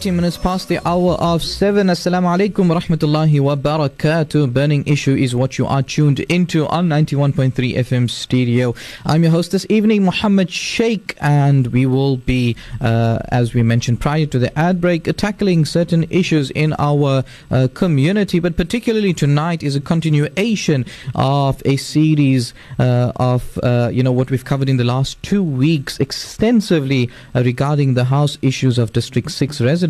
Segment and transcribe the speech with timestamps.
[0.00, 1.88] 13 minutes past the hour of 7.
[1.88, 4.50] Assalamu alaikum rahmatullahi wa barakatuh.
[4.50, 8.74] Burning Issue is what you are tuned into on 91.3 FM stereo.
[9.04, 14.00] I'm your host this evening, Muhammad Sheikh, and we will be, uh, as we mentioned
[14.00, 18.40] prior to the ad break, tackling certain issues in our uh, community.
[18.40, 24.30] But particularly tonight is a continuation of a series uh, of, uh, you know, what
[24.30, 29.30] we've covered in the last two weeks extensively uh, regarding the house issues of District
[29.30, 29.89] 6 residents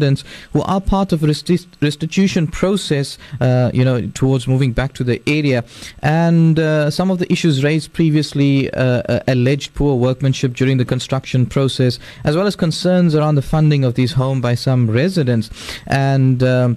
[0.52, 5.22] who are part of resti- restitution process, uh, you know, towards moving back to the
[5.26, 5.64] area.
[6.02, 10.84] And uh, some of the issues raised previously, uh, uh, alleged poor workmanship during the
[10.84, 15.50] construction process, as well as concerns around the funding of these homes by some residents.
[15.86, 16.76] And um,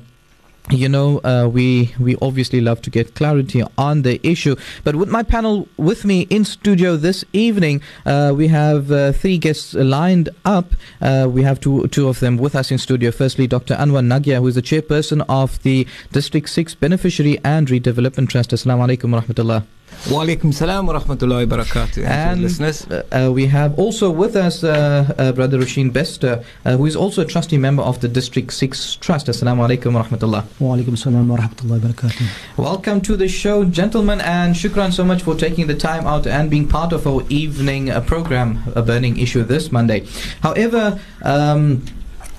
[0.72, 4.56] you know, uh, we we obviously love to get clarity on the issue.
[4.84, 9.38] But with my panel with me in studio this evening, uh, we have uh, three
[9.38, 10.74] guests lined up.
[11.02, 13.12] Uh, we have two two of them with us in studio.
[13.12, 13.76] Firstly, Dr.
[13.76, 18.52] Anwar Nagia, who is the chairperson of the District Six Beneficiary and Redevelopment Trust.
[18.52, 19.66] Assalamu alaikum wa rahmatullah.
[20.12, 22.06] Wa alaikum salam wa rahmatullahi wa barakatuh.
[22.06, 22.86] And listeners.
[22.88, 26.96] Uh, uh, we have also with us uh, uh, Brother Rasheen Bester, uh, who is
[26.96, 29.28] also a trustee member of the District 6 Trust.
[29.28, 30.44] Assalamu alaikum wa rahmatullah.
[30.60, 32.58] Wa alaikum salam wa rahmatullahi wa barakatuh.
[32.58, 36.50] Welcome to the show, gentlemen, and shukran so much for taking the time out and
[36.50, 40.06] being part of our evening uh, program, A Burning Issue, this Monday.
[40.42, 41.86] However, um,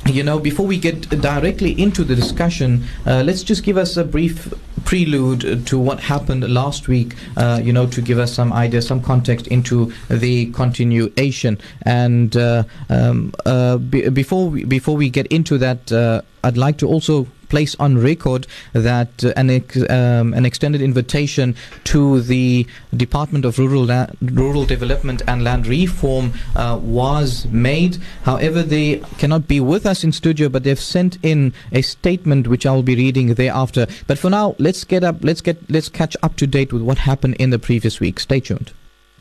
[0.07, 4.05] you know, before we get directly into the discussion, uh, let's just give us a
[4.05, 4.53] brief
[4.85, 9.01] prelude to what happened last week, uh, you know, to give us some idea, some
[9.01, 11.59] context into the continuation.
[11.83, 16.77] And uh, um, uh, be- before, we, before we get into that, uh, I'd like
[16.79, 22.67] to also place on record that uh, an, ex- um, an extended invitation to the
[22.97, 27.99] Department of Rural La- Rural Development and Land Reform uh, was made.
[28.25, 32.67] However, they cannot be with us in studio, but they've sent in a statement which
[32.67, 33.87] I will be reading thereafter.
[34.07, 35.17] But for now, let's get up.
[35.23, 38.21] Let's get let's catch up to date with what happened in the previous week.
[38.21, 38.73] Stay tuned.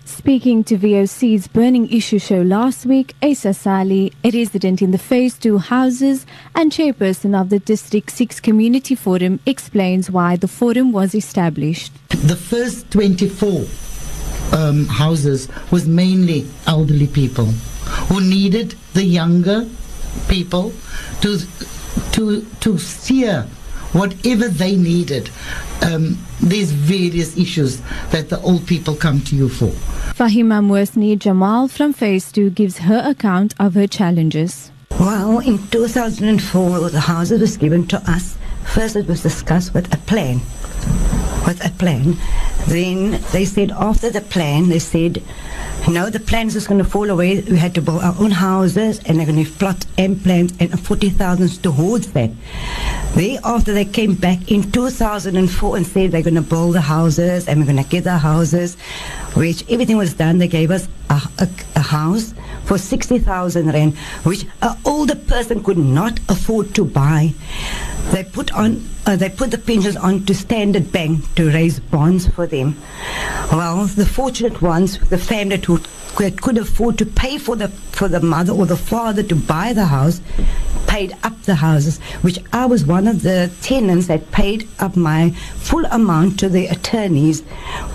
[0.05, 5.37] Speaking to VOC's Burning Issue show last week, Asa Sali, a resident in the Phase
[5.37, 6.25] 2 houses
[6.55, 11.93] and chairperson of the District 6 Community Forum, explains why the forum was established.
[12.09, 13.65] the first 24
[14.53, 17.45] um, houses was mainly elderly people
[18.07, 19.67] who needed the younger
[20.27, 20.71] people
[21.21, 21.39] to
[22.11, 23.47] to to steer
[23.93, 25.29] whatever they needed
[25.81, 27.81] um, these various issues
[28.11, 29.71] that the old people come to you for
[30.13, 34.71] Fahima Mursni Jamal from Phase 2 gives her account of her challenges.
[34.99, 38.37] Well, in 2004, the houses was given to us.
[38.63, 40.35] First, it was discussed with a plan.
[41.47, 42.15] With a plan.
[42.67, 45.23] Then they said, after the plan, they said,
[45.89, 47.41] no, the plan is going to fall away.
[47.41, 50.79] We had to build our own houses and they're going to plot and plans and
[50.79, 52.31] 40,000 towards that.
[53.15, 57.59] Thereafter, they came back in 2004 and said they're going to build the houses and
[57.59, 58.75] we're going to get the houses,
[59.35, 60.37] which everything was done.
[60.37, 62.33] They gave us a, a, a house
[62.65, 67.33] for 60,000 rand, which an older person could not afford to buy.
[68.11, 72.27] They put on, uh, they put the pensions on to Standard Bank to raise bonds
[72.27, 72.75] for them.
[73.51, 75.87] Well, the fortunate ones, the family that would,
[76.41, 79.85] could afford to pay for the for the mother or the father to buy the
[79.85, 80.21] house,
[80.87, 81.99] paid up the houses.
[82.21, 86.67] Which I was one of the tenants that paid up my full amount to the
[86.67, 87.41] attorneys,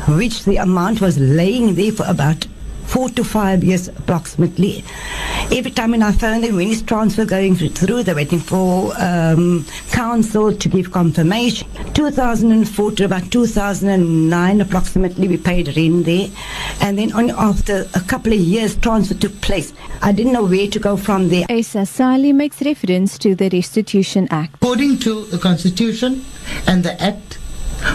[0.08, 2.46] which the amount was laying there for about
[2.88, 4.84] four to five years approximately.
[5.52, 9.66] Every time when I phone them, when is transfer going through, they're waiting for um,
[9.92, 11.68] council to give confirmation.
[11.94, 16.28] 2004 to about 2009 approximately, we paid rent there.
[16.80, 19.72] And then only after a couple of years, transfer took place.
[20.02, 21.46] I didn't know where to go from there.
[21.50, 24.54] Asa Sali makes reference to the Restitution Act.
[24.54, 26.24] according to the constitution
[26.66, 27.34] and the act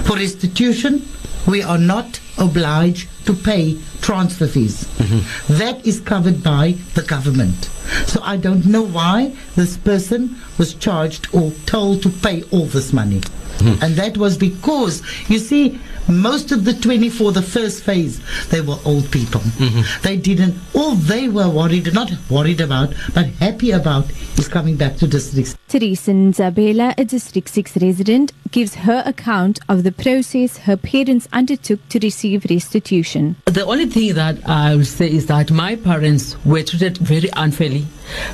[0.05, 1.05] for restitution
[1.47, 4.85] we are not obliged to pay transfer fees.
[4.85, 5.53] Mm-hmm.
[5.57, 7.65] That is covered by the government.
[8.07, 12.93] So i don't know why this person was charged or told to pay all this
[12.93, 13.19] money.
[13.19, 13.83] Mm-hmm.
[13.83, 18.19] And that was because you see most of the 24 the first phase
[18.49, 20.03] they were old people mm-hmm.
[20.03, 24.95] they didn't all they were worried not worried about but happy about is coming back
[24.97, 30.77] to districts Teresa Nzabela, a District 6 resident, gives her account of the process her
[30.77, 33.37] parents undertook to receive restitution.
[33.45, 37.87] The only thing that I would say is that my parents were treated very unfairly.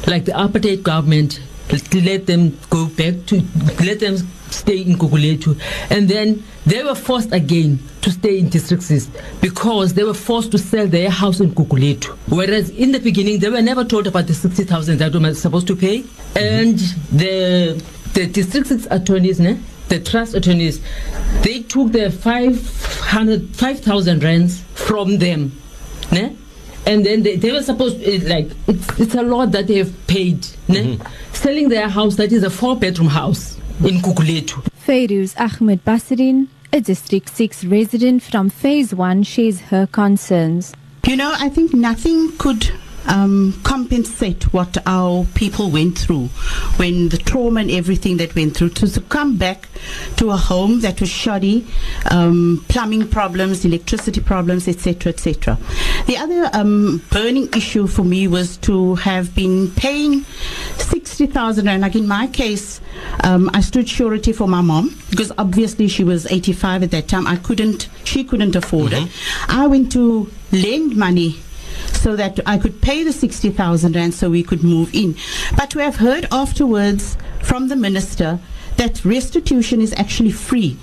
[0.05, 1.39] Like the apartheid government
[2.01, 3.41] let them go back to
[3.83, 4.17] let them
[4.51, 5.59] stay in Guguletu.
[5.89, 9.09] And then they were forced again to stay in District 6
[9.41, 12.07] because they were forced to sell their house in Guguletu.
[12.27, 15.67] Whereas in the beginning, they were never told about the 60,000 that they were supposed
[15.67, 16.03] to pay.
[16.35, 16.79] And
[17.11, 17.81] the,
[18.13, 20.81] the District 6 attorneys, ne, the trust attorneys,
[21.41, 25.51] they took the 500, 5,000 rands from them.
[26.11, 26.35] Ne?
[26.85, 30.07] And then they, they were supposed to, like, it's, it's a lot that they have
[30.07, 30.47] paid.
[30.67, 30.97] Ne?
[30.97, 31.33] Mm-hmm.
[31.33, 34.65] Selling their house, that is a four bedroom house in Guguletu.
[34.85, 40.73] Feiruz Ahmed Basrin, a District 6 resident from Phase 1, shares her concerns.
[41.05, 42.71] You know, I think nothing could
[43.09, 46.27] um, compensate what our people went through
[46.77, 49.67] when the trauma and everything that went through to, to come back
[50.17, 51.67] to a home that was shoddy,
[52.11, 55.57] um, plumbing problems, electricity problems, etc., etc.
[56.05, 60.23] The other um, burning issue for me was to have been paying
[60.77, 61.81] sixty thousand rand.
[61.81, 62.79] Like in my case,
[63.23, 67.25] um, I stood surety for my mom because obviously she was eighty-five at that time.
[67.27, 69.09] I couldn't, she couldn't afford it.
[69.47, 71.39] I went to lend money
[71.93, 75.15] so that I could pay the 60,000 rand so we could move in.
[75.55, 78.39] But we have heard afterwards from the minister
[78.77, 80.77] that restitution is actually free.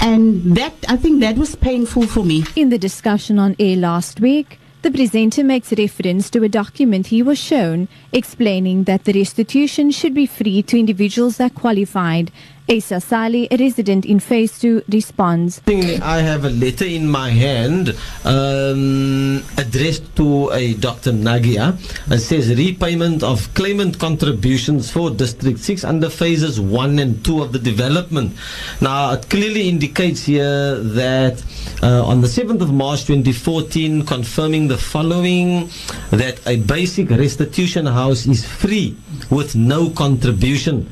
[0.00, 2.44] And that, I think that was painful for me.
[2.54, 7.22] In the discussion on air last week, the presenter makes reference to a document he
[7.22, 12.30] was shown explaining that the restitution should be free to individuals that qualified.
[12.66, 15.60] Asa Sali, a resident in Phase 2, responds.
[15.68, 17.94] I have a letter in my hand
[18.24, 21.12] um, addressed to a Dr.
[21.12, 21.76] Nagia.
[22.10, 27.52] It says repayment of claimant contributions for District 6 under phases 1 and 2 of
[27.52, 28.34] the development.
[28.80, 31.44] Now, it clearly indicates here that
[31.82, 35.68] uh, on the 7th of March 2014, confirming the following
[36.12, 38.96] that a basic restitution house is free
[39.28, 40.88] with no contribution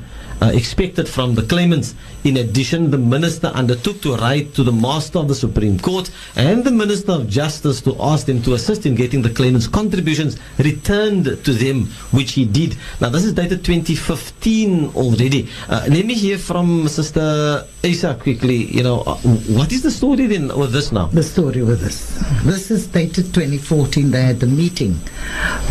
[0.50, 1.94] expected from the claimants.
[2.24, 6.64] In addition, the minister undertook to write to the master of the Supreme Court and
[6.64, 11.24] the minister of Justice to ask them to assist in getting the claimants' contributions returned
[11.44, 12.76] to them, which he did.
[13.00, 15.48] Now, this is dated 2015 already.
[15.68, 18.64] Uh, let me hear from Sister Isa quickly.
[18.64, 19.16] You know, uh,
[19.56, 21.06] what is the story then with this now?
[21.06, 22.16] The story with this.
[22.44, 24.10] This is dated 2014.
[24.10, 24.98] They had the meeting,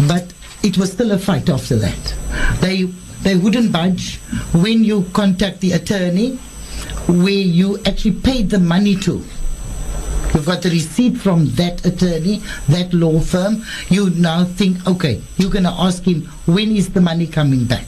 [0.07, 0.33] but
[0.63, 2.15] it was still a fight after that.
[2.62, 2.88] They
[3.23, 4.18] they wouldn't budge
[4.53, 6.38] when you contact the attorney,
[7.07, 9.23] where you actually paid the money to.
[10.33, 13.63] You've got the receipt from that attorney, that law firm.
[13.89, 17.85] You now think, okay, you're going to ask him when is the money coming back.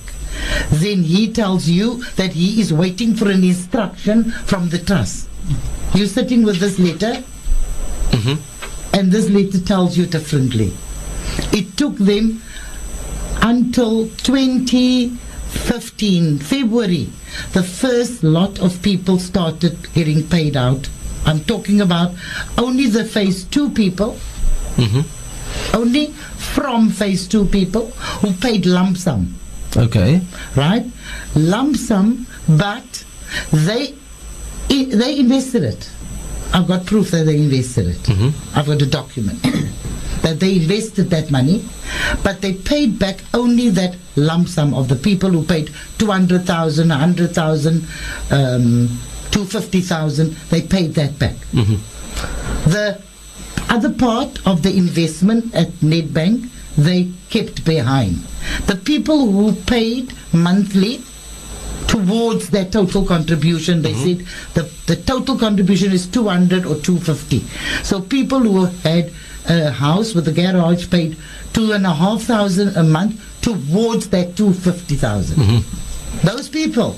[0.70, 5.30] Then he tells you that he is waiting for an instruction from the trust.
[5.94, 7.24] You're sitting with this letter,
[8.12, 8.96] mm-hmm.
[8.96, 10.74] and this letter tells you differently.
[11.52, 12.42] It took them
[13.44, 17.10] until 2015, February,
[17.52, 20.90] the first lot of people started getting paid out.
[21.26, 22.14] I'm talking about
[22.58, 24.18] only the phase two people,
[24.78, 25.02] mm-hmm.
[25.76, 27.92] only from phase two people
[28.22, 29.36] who paid lump sum,
[29.76, 30.22] Okay.
[30.56, 30.86] right?
[31.36, 33.04] Lump sum, but
[33.52, 33.94] they
[34.70, 35.90] they invested it.
[36.54, 37.98] I've got proof that they invested it.
[38.04, 38.58] Mm-hmm.
[38.58, 39.40] I've got a document
[40.24, 41.64] that they invested that money,
[42.24, 47.84] but they paid back only that lump sum of the people who paid 200,000, 100,000,
[48.32, 48.88] um,
[49.32, 50.34] 250,000.
[50.50, 51.36] They paid that back.
[52.66, 53.02] The
[53.70, 58.16] other part of the investment at Nedbank, they kept behind.
[58.68, 61.02] The people who paid monthly
[61.88, 67.40] towards their total contribution, they said the, the total contribution is 200 or 250.
[67.84, 69.12] So people who had
[69.48, 71.18] a house with a garage paid
[71.54, 75.38] two and a half thousand a month towards that 250,000.
[75.38, 76.28] Mm-hmm.
[76.28, 76.96] Those people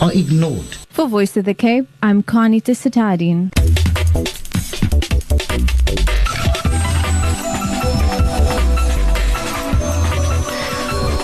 [0.00, 0.76] are ignored.
[0.90, 3.50] For Voice of the Cape, I'm Kanita Satadin.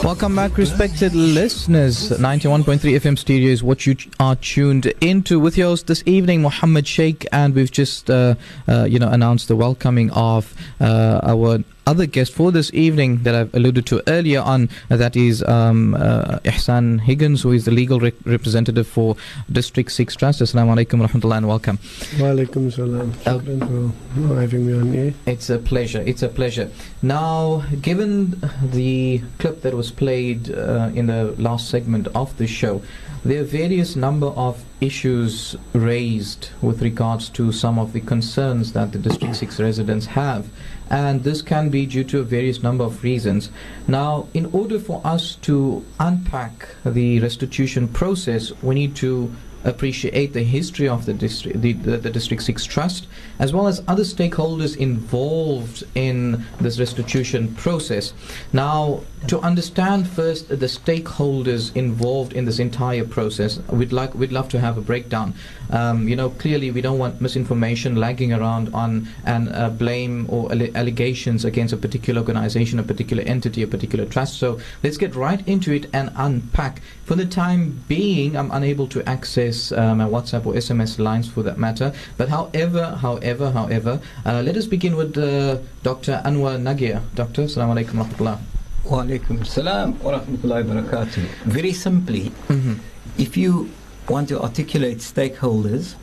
[0.04, 2.11] Welcome back, respected listeners.
[2.11, 6.87] 91.3 FM stereo is what you are tuned into with your host this evening, Muhammad
[6.87, 8.34] Sheikh, and we've just, uh,
[8.68, 13.35] uh, you know, announced the welcoming of uh, our other guest for this evening that
[13.35, 14.69] I've alluded to earlier on.
[14.91, 19.17] uh, that is um, uh, Ihsan Higgins, who is the legal rep- representative for
[19.50, 20.41] District 6 Trust.
[20.41, 21.79] Assalamu alaikum wa rahmatullah and welcome.
[22.17, 23.12] Walaikum salam.
[23.26, 23.38] Oh.
[23.38, 23.93] Shukran
[24.29, 25.14] for having me on air.
[25.26, 26.03] It's a pleasure.
[26.07, 26.71] It's a pleasure.
[27.03, 32.83] Now, given the clip that was played uh, in the last segment of the show,
[33.25, 38.93] there are various number of issues raised with regards to some of the concerns that
[38.93, 40.47] the District 6 residents have.
[40.91, 43.50] And this can be due to a various number of reasons.
[43.88, 50.43] Now, in order for us to unpack the restitution process, we need to appreciate the
[50.43, 53.07] history of the district, the, the, the District 6 Trust,
[53.38, 58.12] as well as other stakeholders involved in this restitution process.
[58.53, 64.49] Now, to understand first the stakeholders involved in this entire process, we'd like we'd love
[64.50, 65.35] to have a breakdown.
[65.71, 70.52] Um, you know, clearly we don't want misinformation lagging around on and uh, blame or
[70.52, 74.38] alle- allegations against a particular organization, a particular entity, a particular trust.
[74.38, 76.83] So let's get right into it and unpack.
[77.04, 81.43] For the time being, I'm unable to access uh, my WhatsApp or SMS lines for
[81.43, 81.93] that matter.
[82.16, 86.21] But however, however, however, uh, let us begin with uh, Dr.
[86.25, 87.02] Anwar Nagia.
[87.14, 88.53] Doctor, Assalamu alaikum
[88.85, 89.19] wa rahmatullah.
[89.21, 91.23] Wa alaikum salam wa rahmatullahi wa barakatuh.
[91.47, 92.79] Very simply, Mhm.
[93.19, 93.69] if you
[94.09, 95.95] want to articulate stakeholders,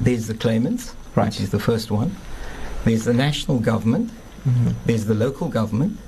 [0.00, 1.26] there's the claimants, Right.
[1.26, 2.10] which is the first one.
[2.84, 4.10] There's the national government,
[4.46, 4.74] Mhm.
[4.86, 5.98] there's the local government,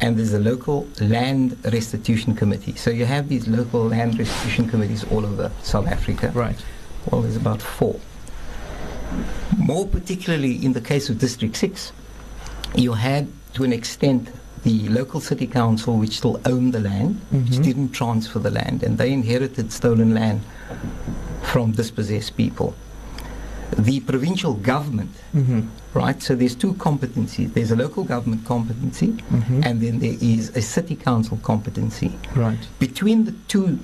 [0.00, 2.74] and there's the local land restitution committee.
[2.76, 6.30] So you have these local land restitution committees all over South Africa.
[6.34, 6.58] Right.
[7.10, 7.96] Well, there's about four.
[9.56, 11.92] More particularly in the case of District 6,
[12.74, 14.28] you had to an extent
[14.62, 17.44] the local city council which still owned the land, Mhm.
[17.50, 20.40] which didn't transfer the land, and they inherited stolen land
[21.42, 22.74] from dispossessed people.
[23.76, 25.68] The provincial government, Mhm.
[25.94, 26.22] right?
[26.22, 27.54] So there's two competencies.
[27.54, 29.64] There's a local government competency, Mhm.
[29.66, 32.58] and then there is a city council competency Right.
[32.78, 33.78] between the two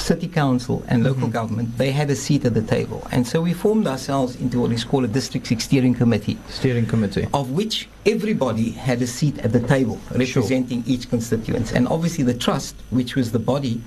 [0.00, 1.32] city council and local Mhm.
[1.32, 4.72] government they had a seat at the table and so we formed ourselves into what
[4.72, 7.26] is called a district six steering committee Steering committee.
[7.34, 12.34] of which everybody had a seat at the table representing each constituent and obviously the
[12.46, 13.80] trust which was the body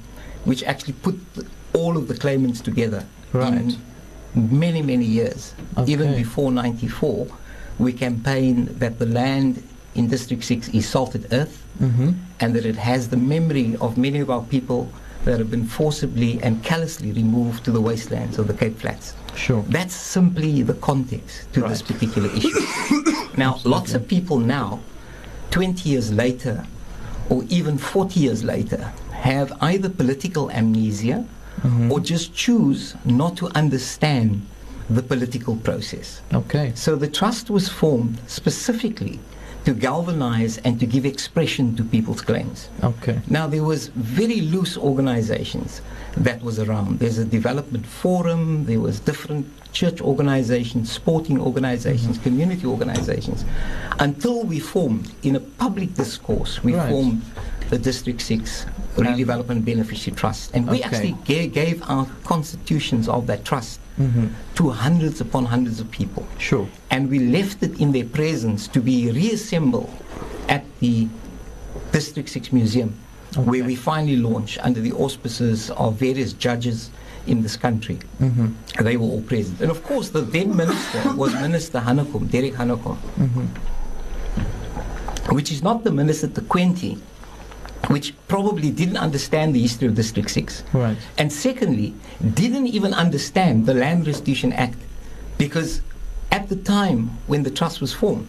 [0.46, 1.16] which actually put
[1.74, 3.04] all of the claimants together
[3.34, 3.54] Right.
[3.54, 3.76] in
[4.66, 5.54] many many years
[5.94, 7.28] even before 94
[7.80, 9.62] we campaigned that the land
[9.96, 12.10] in district 6 is salted earth Mm-hmm.
[12.40, 14.82] and that it has the memory of many of our people
[15.26, 19.14] that have been forcibly and callously removed to the wastelands of the Cape Flats.
[19.36, 19.64] Sure.
[19.70, 22.50] That's simply the context to this particular issue.
[23.38, 24.80] now, lots of people now,
[25.52, 26.66] 20 years later,
[27.30, 31.26] or even 40 years later, have either political amnesia
[31.62, 31.92] Mhm.
[31.92, 34.42] or just choose not to understand
[34.90, 36.22] the political process.
[36.34, 36.74] Okay.
[36.76, 39.20] So the trust was formed specifically
[39.66, 42.70] to galvanize and to give expression to people's claims.
[42.84, 43.20] Okay.
[43.30, 45.82] Now there was very loose organizations
[46.18, 47.00] that was around.
[47.00, 52.24] There's a development forum, there was different church organizations, sporting organizations, mm-hmm.
[52.24, 53.46] community organizations,
[54.00, 56.90] until we formed in a public discourse, we Right.
[56.90, 57.22] formed
[57.70, 58.66] the District 6
[58.98, 60.52] Redevelopment Beneficiary Trust.
[60.54, 60.84] And we Okay.
[60.84, 64.28] actually ga- gave our constitutions of that trust Mm-hmm.
[64.56, 66.68] to hundreds upon hundreds of people Sure.
[66.90, 69.92] and we left it in their presence to be reassembled
[70.50, 71.08] at the
[71.92, 72.96] District 6 Museum,
[73.36, 76.90] where we finally launched under the auspices of various judges
[77.28, 78.00] in this country.
[78.20, 78.84] Mm-hmm.
[78.84, 79.62] They were all present.
[79.62, 83.46] And of course, the then minister was Minister Hanekom, Derek Hanekom, Mm-hmm.
[85.36, 87.00] which is not the minister Nkwinti,
[87.88, 90.64] which probably didn't understand the history of District 6.
[90.74, 90.98] Right.
[91.18, 91.94] And secondly,
[92.34, 94.78] didn't even understand the Land Restitution Act
[95.38, 95.82] because
[96.32, 98.28] at the time when the trust was formed,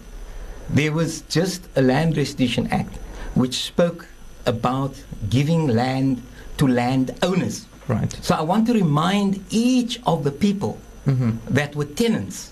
[0.69, 2.97] there was just a Land Restitution Act
[3.35, 4.07] which spoke
[4.47, 4.95] about
[5.31, 6.23] giving land
[6.59, 7.67] to landowners.
[7.89, 8.13] Right.
[8.23, 11.53] So I want to remind each of the people Mm-hmm.
[11.53, 12.51] that were tenants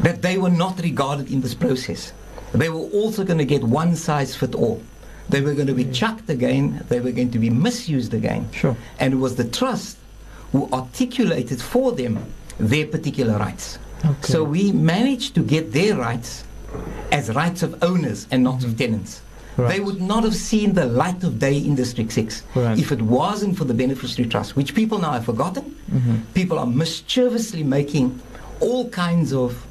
[0.00, 2.12] that they were not regarded in this process.
[2.50, 4.82] They were also going to get one size fit all.
[5.28, 8.48] They were going to be chucked again, they were going to be misused again.
[8.52, 8.76] Sure.
[8.98, 9.96] And it was the trust
[10.52, 12.24] who articulated for them
[12.58, 13.78] their particular rights.
[14.04, 14.32] Okay.
[14.32, 16.44] So we managed to get their rights
[17.10, 19.22] as rights of owners and not of tenants.
[19.56, 19.68] Right.
[19.72, 22.78] They would not have seen the light of day in District 6 Right.
[22.78, 25.76] if it wasn't for the beneficiary trust, which people now have forgotten.
[25.90, 26.16] Mm-hmm.
[26.32, 28.18] People are mischievously making
[28.60, 29.66] all kinds of,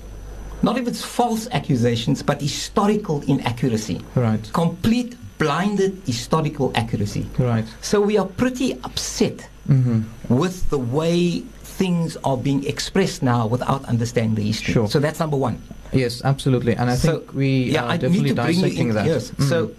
[0.61, 4.01] not even false accusations, but historical inaccuracy.
[4.13, 4.47] Right.
[4.53, 7.25] Complete blinded historical accuracy.
[7.41, 7.65] Right.
[7.81, 10.01] So we are pretty upset Mm-hmm.
[10.41, 11.45] with the way
[11.77, 14.73] things are being expressed now without understanding the history.
[14.73, 14.87] Sure.
[14.89, 15.61] So that's number one.
[15.93, 16.73] Yes, absolutely.
[16.75, 18.95] And I So, think we yeah, are I definitely need to bring you dissecting in,
[18.97, 19.05] that.
[19.05, 19.31] Yes.
[19.49, 19.71] So,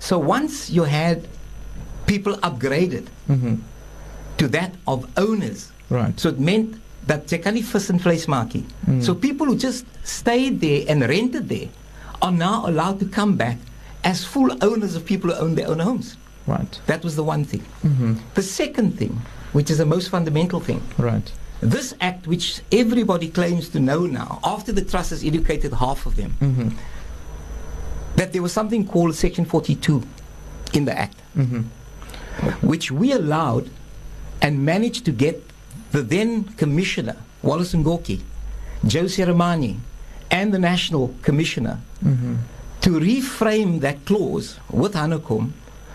[0.00, 1.28] so once you had
[2.08, 3.60] people upgraded Mm-hmm.
[4.40, 6.18] to that of owners, Right.
[6.18, 8.64] so it meant that jy kan nie vis in vleis maak nie.
[8.88, 9.04] Mm.
[9.04, 11.68] So people who just stayed there and rented there
[12.24, 13.60] are now allowed to come back
[14.06, 16.16] as full owners of people who own their own homes.
[16.46, 16.80] Right.
[16.86, 17.64] That was the one thing.
[17.84, 18.14] Mm-hmm.
[18.34, 19.20] The second thing,
[19.52, 21.30] which is the most fundamental thing, Right.
[21.60, 26.14] This act, which everybody claims to know now, after the trust has educated half of
[26.16, 26.68] them, Mm-hmm.
[28.16, 30.02] that there was something called Section 42
[30.72, 31.62] in the act, Mm-hmm.
[32.66, 33.68] which we allowed
[34.42, 35.42] and managed to get
[35.92, 38.20] the then Commissioner, Wallace Mgoqi,
[38.86, 39.78] Joe Seremane,
[40.30, 42.34] and the National Commissioner Mm-hmm.
[42.86, 45.50] To reframe that clause with Hanekom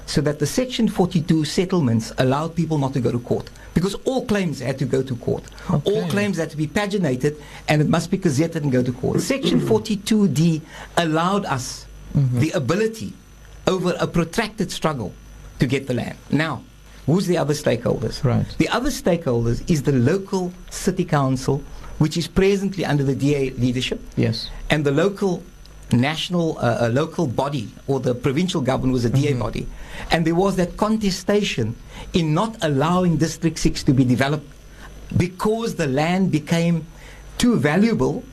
[0.06, 3.50] so that the Section 42 settlements allowed people not to go to court.
[3.74, 5.46] Because all claims had to go to court.
[5.86, 9.22] All claims had to be paginated and it must be gazetted and go to court.
[9.22, 10.60] Section 42D
[10.98, 12.40] allowed us mm-hmm.
[12.42, 13.14] the ability
[13.68, 15.14] over a protracted struggle
[15.60, 16.18] to get the land.
[16.30, 16.62] Now,
[17.06, 18.22] who's the other stakeholders?
[18.26, 18.54] Right.
[18.58, 21.64] The other stakeholders is the local city council,
[22.00, 24.50] which is presently under the DA leadership Yes.
[24.70, 25.42] and the local
[25.94, 29.68] national uh, uh, local body or the provincial government was a DA body
[30.12, 31.76] and there was that contestation
[32.14, 34.48] in not allowing district 6 to be developed
[35.18, 36.86] because the land became
[37.38, 38.24] too valuable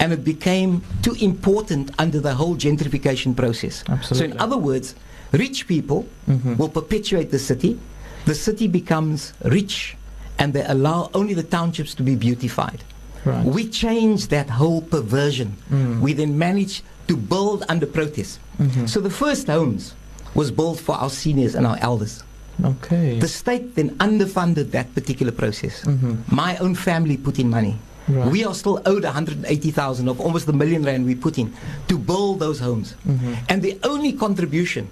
[0.00, 4.28] and it became too important under the whole gentrification process Absolutely.
[4.28, 4.94] so in other words
[5.32, 6.56] rich people Mhm.
[6.58, 7.78] will perpetuate the city
[8.26, 9.96] the city becomes rich
[10.38, 12.82] and they allow only the townships to be beautified
[13.24, 13.44] Right.
[13.46, 15.56] we changed that whole perversion.
[15.72, 16.00] Mm.
[16.00, 18.38] We then managed to build under protest.
[18.58, 18.88] Mhm.
[18.88, 19.94] So the first homes
[20.34, 22.22] was built for our seniors and our elders.
[22.64, 23.18] Okay.
[23.18, 25.82] The state then underfunded that particular process.
[25.84, 26.18] Mhm.
[26.30, 27.76] My own family put in money.
[28.06, 28.30] Right.
[28.30, 31.52] We are still owed 180,000 of almost the million rand we put in
[31.88, 32.94] to build those homes.
[33.08, 33.36] Mhm.
[33.48, 34.88] And the only contribution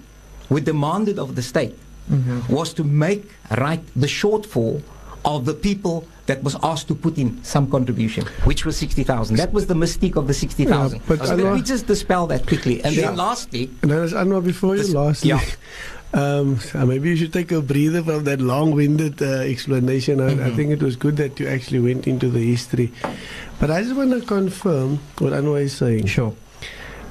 [0.49, 1.77] we demanded of the state
[2.11, 2.49] Mhm.
[2.49, 3.29] was to make
[3.59, 4.81] right the shortfall
[5.25, 9.37] of the people that was asked to put in some contribution, which was 60,000.
[9.37, 10.99] That was the mystique of the 60,000.
[10.99, 12.83] Yeah, but so let Anwar- me just dispel that quickly.
[12.85, 13.07] And Yeah.
[13.09, 15.41] then lastly, then, Anwar, before you lastly, yeah.
[16.15, 20.21] um, uh, maybe you should take a breather from that long-winded uh, explanation.
[20.21, 20.57] I, I Mhm.
[20.57, 22.93] think it was good that you actually went into the history.
[23.59, 26.07] But I just want to confirm what Anwar is saying.
[26.07, 26.35] Sure.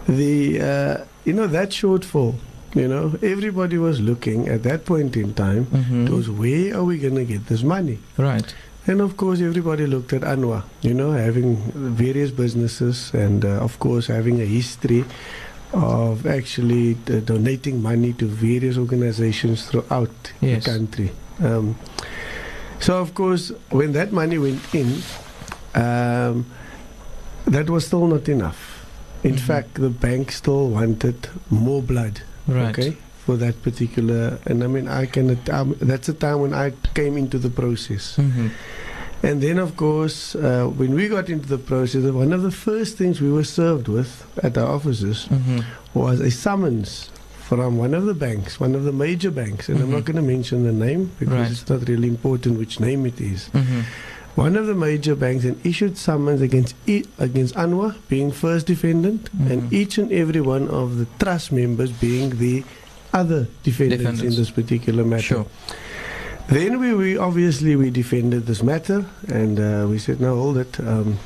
[0.07, 2.35] The uh, you know that shortfall.
[2.73, 5.65] You know, everybody was looking at that point in time.
[5.65, 6.07] Mhm.
[6.07, 7.99] It was where are we going to get this money?
[8.17, 8.55] Right.
[8.87, 13.77] And of course, everybody looked at Anwar, you know, having various businesses and, uh, of
[13.79, 15.05] course, having a history
[15.73, 20.09] of actually uh, donating money to various organizations throughout
[20.41, 20.65] Yes.
[20.65, 21.11] the country.
[21.39, 21.75] Um,
[22.79, 25.01] so, of course, when that money went in,
[25.75, 26.45] um,
[27.45, 28.85] that was still not enough.
[29.23, 29.39] In Mhm.
[29.39, 32.77] fact, the bank still wanted more blood Right.
[32.77, 32.97] okay
[33.31, 36.67] for that particular and i mean i can um, that's the time when i
[36.99, 38.51] came into the process Mhm.
[39.23, 42.97] and then of course uh, when we got into the process one of the first
[42.97, 44.11] things we were served with
[44.43, 45.63] at our offices Mhm.
[45.93, 47.09] was a summons
[47.47, 50.07] from one of the banks one of the major banks and i'm not Mhm.
[50.07, 51.51] going to mention the name because Right.
[51.55, 53.83] it's not really important which name it is Mhm.
[54.35, 59.21] one of the major banks and issued summons against e- against Anwar being first defendant
[59.51, 59.73] and Mhm.
[59.79, 62.55] each and every one of the trust members being the
[63.13, 64.35] other defendants, Defendants.
[64.35, 65.21] in this particular matter.
[65.23, 65.45] Sure.
[66.47, 70.79] Then we, we obviously we defended this matter and uh, we said no hold it
[70.81, 71.17] um,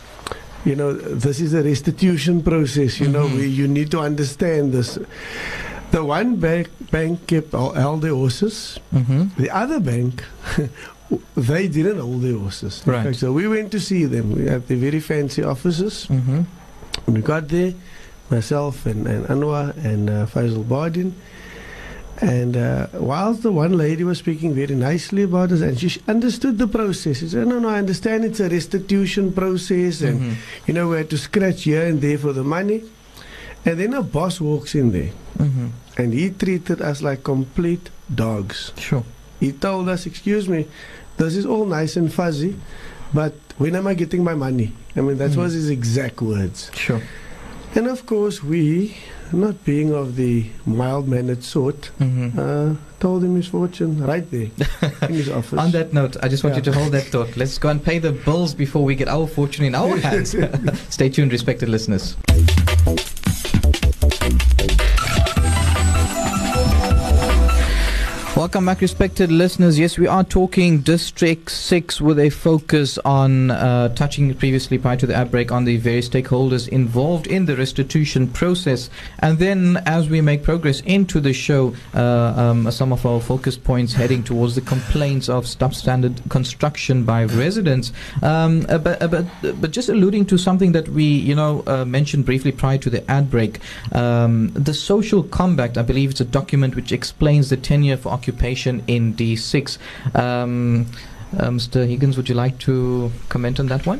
[0.66, 3.36] you know this is a restitution process you know Mhm.
[3.38, 5.00] we, you need to understand this
[5.92, 9.36] the one bank bank kept all, held their horses Mhm.
[9.38, 10.24] the other bank,
[11.38, 12.84] they didn't hold the horses.
[12.86, 13.04] Right.
[13.06, 14.32] fact, so we went to see them.
[14.36, 16.08] We had the very fancy offices.
[16.10, 16.46] Mhm.
[17.08, 17.74] We got there,
[18.30, 21.14] myself and, and Anwar and uh, Faisal Bardin.
[22.22, 26.58] And uh, whilst the one lady was speaking very nicely about us, and she understood
[26.58, 27.18] the process.
[27.20, 30.34] She said, No, no, I understand it's a restitution process, and Mhm.
[30.68, 32.84] you know, we had to scratch here and there for the money.
[33.66, 35.70] And then a boss walks in there, Mhm.
[35.98, 38.72] and he treated us like complete dogs.
[38.78, 39.04] Sure.
[39.42, 40.68] He told us, excuse me,
[41.18, 42.56] this is all nice and fuzzy,
[43.14, 44.72] but when am I getting my money?
[44.96, 45.38] I mean, that Mm.
[45.44, 46.72] was his exact words.
[46.76, 47.02] Sure.
[47.76, 48.96] And of course, we,
[49.34, 52.38] not being of the mild mannered sort, Mhm.
[52.38, 54.50] uh, told him his fortune right there
[55.10, 55.60] in his office.
[55.60, 57.36] On that note, I just want you to hold that thought.
[57.38, 60.36] Let's go and pay the bills before we get our fortune in our hands.
[60.90, 62.16] Stay tuned, respected listeners.
[68.36, 69.80] Welcome back, respected listeners.
[69.80, 75.08] Yes, we are talking District 6 with a focus on uh, touching previously prior to
[75.08, 78.90] the outbreak on the various stakeholders involved in the restitution process.
[79.20, 82.02] And then, as we make progress into the show, uh,
[82.36, 87.94] um, some of our focus points heading towards the complaints of substandard construction by residents.
[88.22, 89.26] Um, uh, but, uh, but,
[89.62, 93.10] but just alluding to something that we, you know, uh, mentioned briefly prior to the
[93.10, 93.60] ad break,
[93.94, 98.82] um, the social compact, I believe it's a document which explains the tenure for occupation
[98.88, 99.78] in D6.
[100.16, 100.86] Um,
[101.36, 101.84] Uh, Mr.
[101.86, 104.00] Higgins, would you like to comment on that one?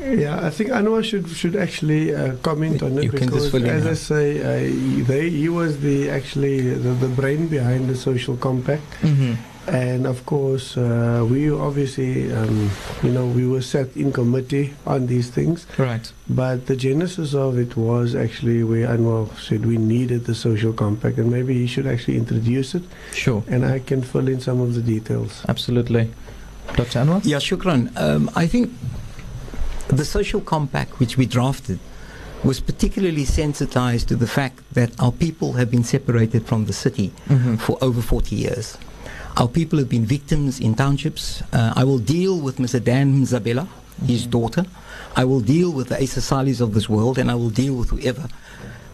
[0.00, 3.52] Yeah, I think Anwar should should actually uh, comment on it You can because, just
[3.52, 3.90] fill in, as huh?
[3.90, 8.34] I say, uh, he, they, he was the actually the, the brain behind the social
[8.36, 9.34] compact, Mm-hmm.
[9.66, 12.70] And of course, uh, we obviously, um,
[13.02, 15.66] you know, we were set in committee on these things.
[15.78, 16.12] Right.
[16.28, 21.18] But the genesis of it was actually where Anwar said we needed the social compact,
[21.18, 23.42] and maybe he should actually introduce it, Sure.
[23.48, 25.42] and I can fill in some of the details.
[25.48, 26.10] Absolutely.
[26.76, 27.00] Dr.
[27.00, 27.20] Anwar?
[27.24, 27.90] Yeah, Shukran.
[27.96, 28.70] Um, I think
[29.88, 31.78] the social compact which we drafted
[32.42, 37.12] was particularly sensitized to the fact that our people have been separated from the city
[37.28, 37.56] Mm-hmm.
[37.56, 38.76] for over 40 years.
[39.36, 41.42] Our people have been victims in townships.
[41.52, 42.82] Uh, I will deal with Mr.
[42.82, 43.66] Dan Mzabela,
[44.06, 44.64] his daughter.
[45.16, 47.90] I will deal with the Asa Salis of this world, and I will deal with
[47.90, 48.28] whoever.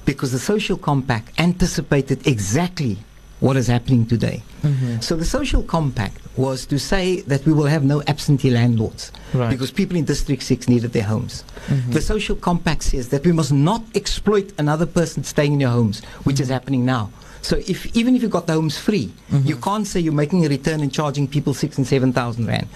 [0.07, 2.99] Because the social compact anticipated exactly
[3.41, 4.43] what is happening today.
[4.63, 5.01] Mm-hmm.
[5.01, 9.51] So the social compact was to say that we will have no absentee landlords Right.
[9.51, 11.43] because people in District 6 needed their homes.
[11.69, 11.93] Mhm.
[11.93, 16.03] The social compact says that we must not exploit another person staying in your homes,
[16.25, 17.11] which is happening now.
[17.43, 19.11] So if even if you got the homes free,
[19.45, 22.69] you can't say you're making a return and charging people six and seven thousand rand.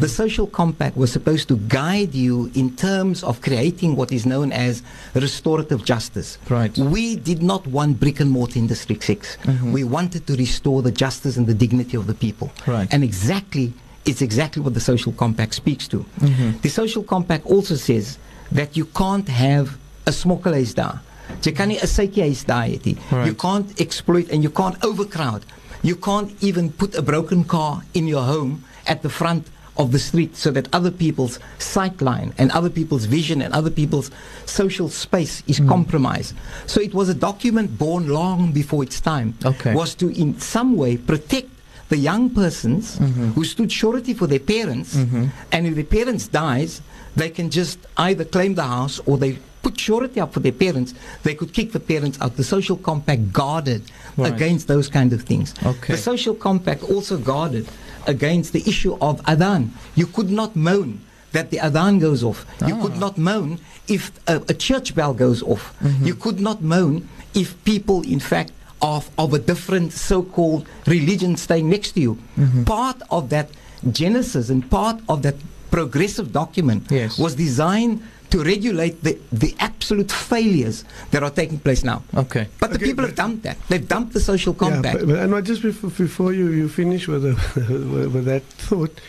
[0.00, 4.50] The social compact was supposed to guide you in terms of creating what is known
[4.52, 4.82] as
[5.14, 6.38] restorative justice.
[6.48, 6.76] Right.
[6.76, 9.36] We did not want brick and mortar in District 6.
[9.44, 9.72] Mhm.
[9.72, 12.50] We wanted to restore the justice and the dignity of the people.
[12.66, 12.88] Right.
[12.92, 13.72] And exactly,
[14.04, 16.04] it's exactly what the social compact speaks to.
[16.20, 16.60] Mhm.
[16.62, 18.18] The social compact also says
[18.52, 19.76] that you can't have
[20.06, 21.00] a smokkelhuis daar.
[21.42, 22.96] Jy kan nie 'n daar hê nie.
[23.10, 23.26] Right.
[23.26, 25.42] You can't exploit and you can't overcrowd.
[25.82, 29.98] You can't even put a broken car in your home at the front of the
[29.98, 34.10] street so that other people's sightline and other people's vision and other people's
[34.44, 35.68] social space is Mm.
[35.68, 36.34] compromised.
[36.66, 39.34] So it was a document born long before its time.
[39.44, 39.74] Okay.
[39.74, 41.48] Was to in some way protect
[41.90, 43.34] the young persons Mhm.
[43.34, 45.30] who stood surety for their parents Mhm.
[45.52, 46.80] and if their parents dies,
[47.16, 50.94] they can just either claim the house or they put surety up for their parents.
[51.22, 52.36] They could kick the parents out.
[52.36, 53.82] The social compact guarded
[54.16, 54.32] Right.
[54.32, 55.54] against those kind of things.
[55.64, 55.94] Okay.
[55.94, 57.68] The social compact also guarded
[58.06, 59.70] against the issue of adhan.
[59.94, 61.00] You could not moan
[61.32, 62.44] that the adhan goes off.
[62.66, 62.82] You Ah.
[62.82, 65.74] could not moan if a, a church bell goes off.
[65.82, 66.06] Mhm.
[66.06, 68.50] You could not moan if people, in fact,
[68.82, 72.18] of, of a different so-called religion staying next to you.
[72.38, 72.64] Mhm.
[72.64, 73.48] Part of that
[73.92, 75.36] genesis and part of that
[75.70, 77.18] progressive document Yes.
[77.18, 82.02] was designed to regulate the, the absolute failures that are taking place now.
[82.14, 82.46] Okay.
[82.60, 83.56] But the Okay, people but- have dumped that.
[83.68, 84.98] They've dumped the social Yeah, compact.
[85.00, 87.34] but, but Anwar, just before, before you, you finish with, the,
[87.94, 89.00] with, with that thought,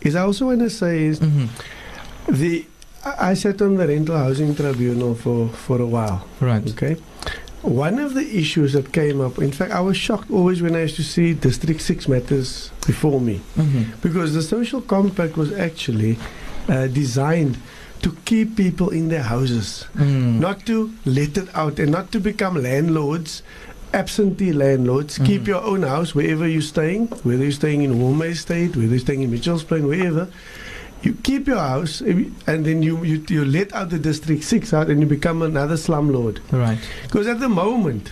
[0.00, 1.48] is I also want to say is Mhm.
[2.28, 2.64] the
[3.04, 6.26] I I sat on the rental housing tribunal for, for a while.
[6.40, 6.68] Right.
[6.70, 6.96] Okay.
[7.62, 10.82] One of the issues that came up, in fact, I was shocked always when I
[10.82, 14.00] used to see District 6 matters before me Mhm.
[14.00, 16.16] because the social compact was actually
[16.68, 17.56] uh, designed
[18.02, 20.38] to keep people in their houses, Mm.
[20.40, 23.42] not to let it out and not to become landlords.
[23.92, 25.46] Absentee landlords, keep Mhm.
[25.48, 29.22] your own house wherever you're staying, whether you're staying in Walmer Estate, whether you're staying
[29.22, 30.28] in Mitchell's Plain, wherever.
[31.02, 34.88] You keep your house and then you, you, you let out the District 6 out
[34.90, 36.38] and you become another slumlord.
[36.52, 36.78] Right.
[37.04, 38.10] Because at the moment,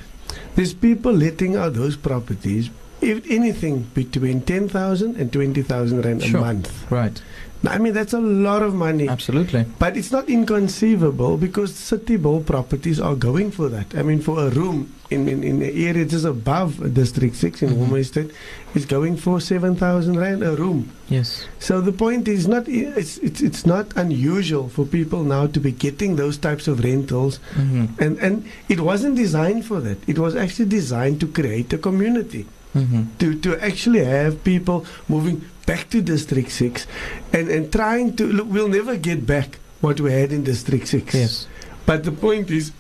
[0.55, 2.71] there's people letting out those properties,
[3.03, 6.39] if anything, between 10,000 and 20,000 rand Sure.
[6.39, 6.73] a month.
[6.91, 7.21] Right.
[7.65, 9.09] I mean, that's a lot of money.
[9.09, 9.65] Absolutely.
[9.79, 13.95] But it's not inconceivable because city bowl properties are going for that.
[13.97, 17.71] I mean, for a room in, in, in the area just above District 6 in
[17.71, 17.89] Mhm.
[17.89, 18.31] mm Estate,
[18.75, 20.91] is going for 7,000 rand a room.
[21.09, 21.47] Yes.
[21.59, 25.73] So the point is not it's, it's it's not unusual for people now to be
[25.73, 27.89] getting those types of rentals Mhm.
[28.01, 29.99] and and it wasn't designed for that.
[30.07, 33.07] It was actually designed to create a community Mhm.
[33.19, 36.87] to to actually have people moving back to District Six,
[37.33, 38.47] and and trying to look.
[38.49, 41.15] We'll never get back what we had in District Six.
[41.15, 41.47] Yes.
[41.85, 42.73] But the point is,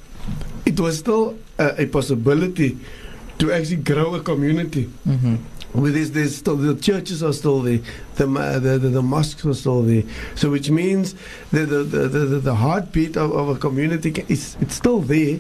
[0.64, 2.79] it was still a, a possibility
[3.38, 4.88] to actually grow a community.
[5.07, 5.38] Mhm.
[5.72, 7.81] Where there's, there's still the churches are still there,
[8.14, 10.05] the the, the, the mosques are still there.
[10.35, 11.14] So which means
[11.53, 15.38] the the, the, the, the, the heartbeat of, of a community is it's still there,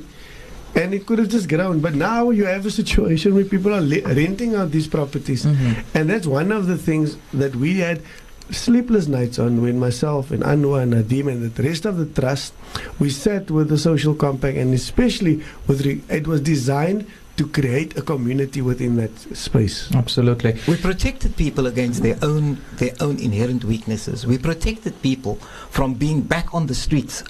[0.76, 1.80] and it could have just grown.
[1.80, 5.76] But now you have a situation where people are le- renting out these properties, Mhm.
[5.94, 8.02] and that's one of the things that we had
[8.50, 12.52] sleepless nights on when myself and Anwar and Nadim and the rest of the trust
[13.00, 17.06] we sat with the social compact and especially with re- it was designed
[17.38, 19.88] to create a community within that space.
[19.92, 20.54] Absolutely.
[20.68, 24.24] We protected people against their own their own inherent weaknesses.
[24.26, 25.38] We protected people
[25.70, 27.24] from being back on the streets.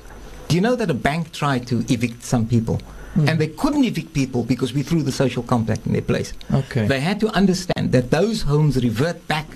[0.48, 2.78] Do you know that a bank tried to evict some people?
[3.16, 3.28] Mm.
[3.30, 6.32] And they couldn't evict people because we threw the social compact in their place.
[6.52, 6.86] Okay.
[6.86, 9.46] They had to understand that those homes revert back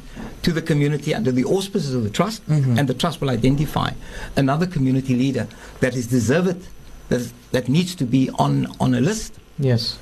[0.42, 2.79] to the community under the auspices of the trust, Mhm.
[2.79, 3.90] and the trust will identify
[4.37, 5.46] another community leader
[5.81, 6.62] that is deserved,
[7.11, 9.99] that, is, that needs to be on, on a list Yes.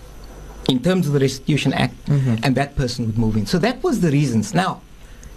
[0.69, 2.39] in terms of the Restitution Act, Mhm.
[2.45, 3.47] and that person would move in.
[3.47, 4.55] So that was the reasons.
[4.55, 4.83] Now,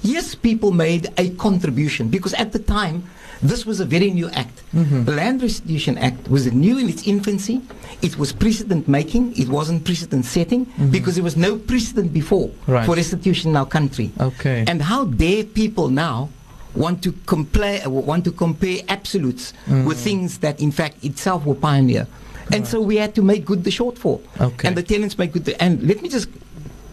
[0.03, 3.03] yes, people made a contribution because at the time,
[3.41, 4.61] this was a very new act.
[4.73, 5.05] Mhm.
[5.05, 7.61] The Land Restitution Act was new in its infancy.
[8.01, 9.33] It was precedent making.
[9.37, 10.91] It wasn't precedent setting Mhm.
[10.91, 12.85] because there was no precedent before Right.
[12.85, 14.11] for restitution in our country.
[14.19, 14.63] Okay.
[14.67, 16.29] And how dare people now
[16.73, 19.85] want to compare want to compare absolutes Mm.
[19.85, 22.07] with things that in fact itself were pioneer.
[22.53, 24.19] And so we had to make good the shortfall.
[24.39, 24.67] Okay.
[24.67, 26.27] And the tenants make good the, and let me just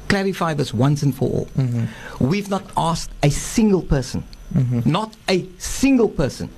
[0.09, 1.49] clarify this once and for all.
[1.57, 1.89] Mhm.
[2.19, 4.87] We've not asked a single person, Mhm.
[4.87, 6.49] not a single person,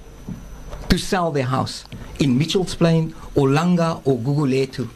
[0.88, 1.84] to sell their house
[2.18, 4.88] in Mitchell's Plain or Langa or Guguletu.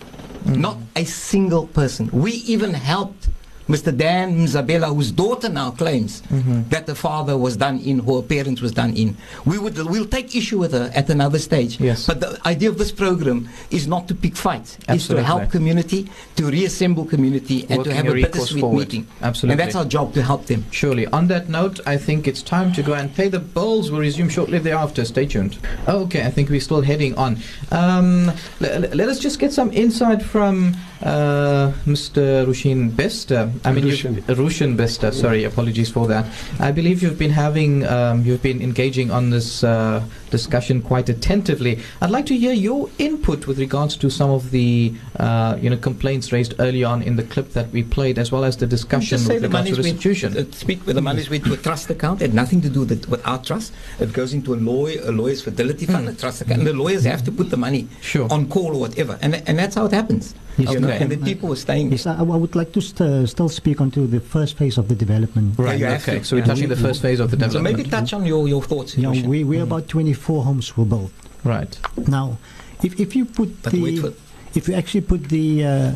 [0.46, 2.10] Not a single person.
[2.12, 3.28] We even helped
[3.68, 3.96] Mr.
[3.96, 6.68] Dan Mzabela, whose daughter now claims Mhm.
[6.68, 9.16] that the father was done in, or her parents was done in.
[9.46, 11.80] We would, we'll take issue with her at another stage.
[11.80, 12.06] Yes.
[12.06, 14.76] But the idea of this program is not to pick fights.
[14.88, 18.78] It's to help community, to reassemble community, and Working to have a bittersweet forward.
[18.80, 19.06] meeting.
[19.22, 19.52] Absolutely.
[19.54, 20.64] And that's our job to help them.
[20.70, 21.06] Surely.
[21.06, 23.90] On that note, I think it's time to go and pay the bills.
[23.90, 25.04] We'll resume shortly thereafter.
[25.06, 25.56] Stay tuned.
[25.88, 27.38] Okay, I think we're still heading on.
[27.70, 32.46] Um, le- let us just get some insight from uh, Mr.
[32.46, 33.52] Rushin Bester.
[33.64, 34.22] I mean, Rushin.
[34.22, 35.12] Rushin Bester.
[35.12, 36.26] Sorry, apologies for that.
[36.58, 40.02] I believe you've been having, um, you've been engaging on this uh,
[40.38, 41.74] discussion quite attentively.
[42.02, 44.92] I'd like to hear your input with regards to some of the,
[45.24, 48.44] uh, you know, complaints raised early on in the clip that we played, as well
[48.50, 50.28] as the discussion Just with the regards to money's restitution.
[50.34, 52.16] went, uh, speak with the money's went to a trust account.
[52.20, 53.68] It had nothing to do with, with our trust.
[54.00, 56.12] It goes into a lawyer, a lawyer's fidelity fund, Mm.
[56.14, 56.58] a trust account.
[56.60, 58.26] And the lawyers have to put the money Sure.
[58.36, 60.24] on call or whatever, and and that's how it happens.
[60.56, 61.02] Yes, you know, okay.
[61.02, 61.86] and the people were staying.
[61.90, 64.94] Yes, I, I would like to st- still speak onto the first phase of the
[65.04, 65.48] development.
[65.58, 65.78] Right.
[65.80, 66.18] you have okay.
[66.20, 66.24] to.
[66.24, 66.50] So we're Yeah.
[66.52, 67.52] touching the first phase of the development.
[67.54, 67.92] So development.
[67.92, 68.90] maybe touch on your, your thoughts.
[68.96, 69.26] You know, Rushin.
[69.32, 69.84] we, we about
[70.24, 71.12] 24 homes were built.
[71.44, 71.78] right.
[72.08, 72.38] Now,
[72.82, 74.12] if, if you put But wait the for
[74.58, 75.92] if you actually put the uh,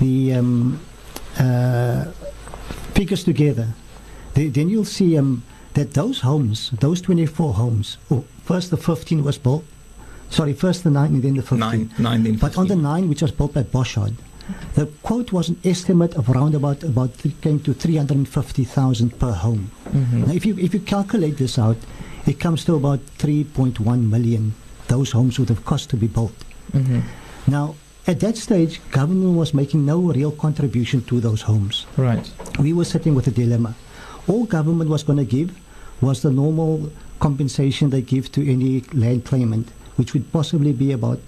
[0.00, 0.78] the um,
[1.38, 2.04] uh,
[2.94, 3.68] figures together,
[4.34, 5.42] the, then you'll see um,
[5.74, 9.64] that those homes, those 24 homes, oh, first the 15 was built.
[10.30, 11.58] Sorry, first the nine and then the 15.
[11.58, 14.14] nine, nine, then But on the nine, which was built by Boschard,
[14.74, 19.70] the quote was an estimate of around about about th- came to 350,000 per home.
[19.92, 20.26] Mhm.
[20.26, 21.76] Now, if you if you calculate this out,
[22.26, 24.54] it comes to about 3.1 million.
[24.88, 26.34] Those homes would have cost to be built.
[26.72, 27.02] Mhm.
[27.46, 27.74] Now,
[28.06, 31.86] at that stage, government was making no real contribution to those homes.
[31.96, 32.28] Right.
[32.58, 33.74] We were sitting with a dilemma.
[34.26, 35.50] All government was going to give
[36.00, 41.20] was the normal compensation they give to any land claimant, which would possibly be about,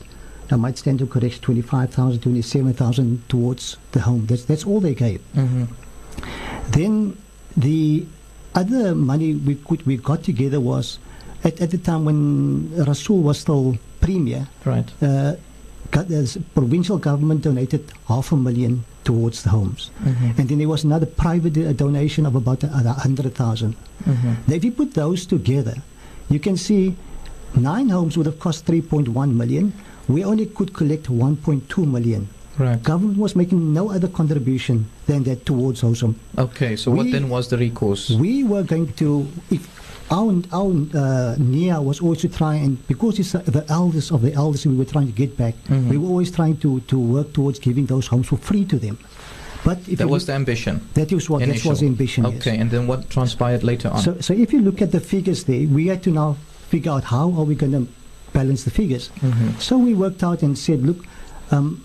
[0.50, 4.26] I might stand to correct, 25,000, 27,000 towards the home.
[4.26, 5.20] That's, that's all they gave.
[5.36, 5.68] Mhm.
[6.70, 7.16] Then
[7.56, 8.06] the
[8.54, 10.98] other money we could, we got together was
[11.44, 14.88] at, at the time when Rasool was still premier, Right.
[15.02, 15.34] uh,
[15.90, 19.90] the provincial government donated half a million towards the homes.
[20.04, 20.38] Mhm.
[20.38, 23.74] And then there was another private uh, donation of about a, a hundred thousand.
[24.04, 24.36] Mhm.
[24.48, 25.76] Now, if you put those together,
[26.30, 26.96] you can see
[27.54, 29.72] nine homes would have cost 3.1 million.
[30.08, 32.28] We only could collect 1.2 million.
[32.58, 32.82] Right.
[32.82, 36.04] Government was making no other contribution than that towards those.
[36.36, 36.76] Okay.
[36.76, 38.10] So what then was the recourse?
[38.10, 39.66] We were going to, if
[40.12, 44.20] our, our uh, NIA was always to try and, because it's uh, the eldest of
[44.20, 45.88] the eldest we were trying to get back, Mhm.
[45.88, 48.98] we were always trying to, to work towards giving those homes for free to them.
[49.64, 50.80] But if that was look- the ambition.
[50.94, 52.24] that was what that was the ambition.
[52.24, 52.34] yes.
[52.36, 52.58] Okay.
[52.58, 54.02] And then what transpired later on?
[54.02, 56.36] So, so if you look at the figures there, we had to now
[56.68, 57.86] figure out how are we going to
[58.34, 59.08] balance the figures.
[59.20, 59.58] Mhm.
[59.60, 61.04] So we worked out and said, look,
[61.52, 61.84] um,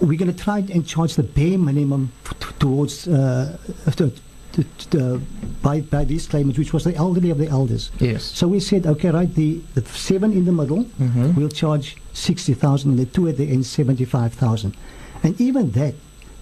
[0.00, 3.56] we're going to try and charge the bare minimum f- t- towards uh,
[3.96, 4.12] to,
[4.52, 5.20] to, to,
[5.62, 7.90] by by these claimants, which was the elderly of the elders.
[7.98, 8.22] Yes.
[8.24, 11.34] So we said, okay, right, the, the seven in the middle, Mhm.
[11.36, 14.74] we'll charge sixty thousand, and the two at the end seventy-five thousand,
[15.22, 15.94] and even that,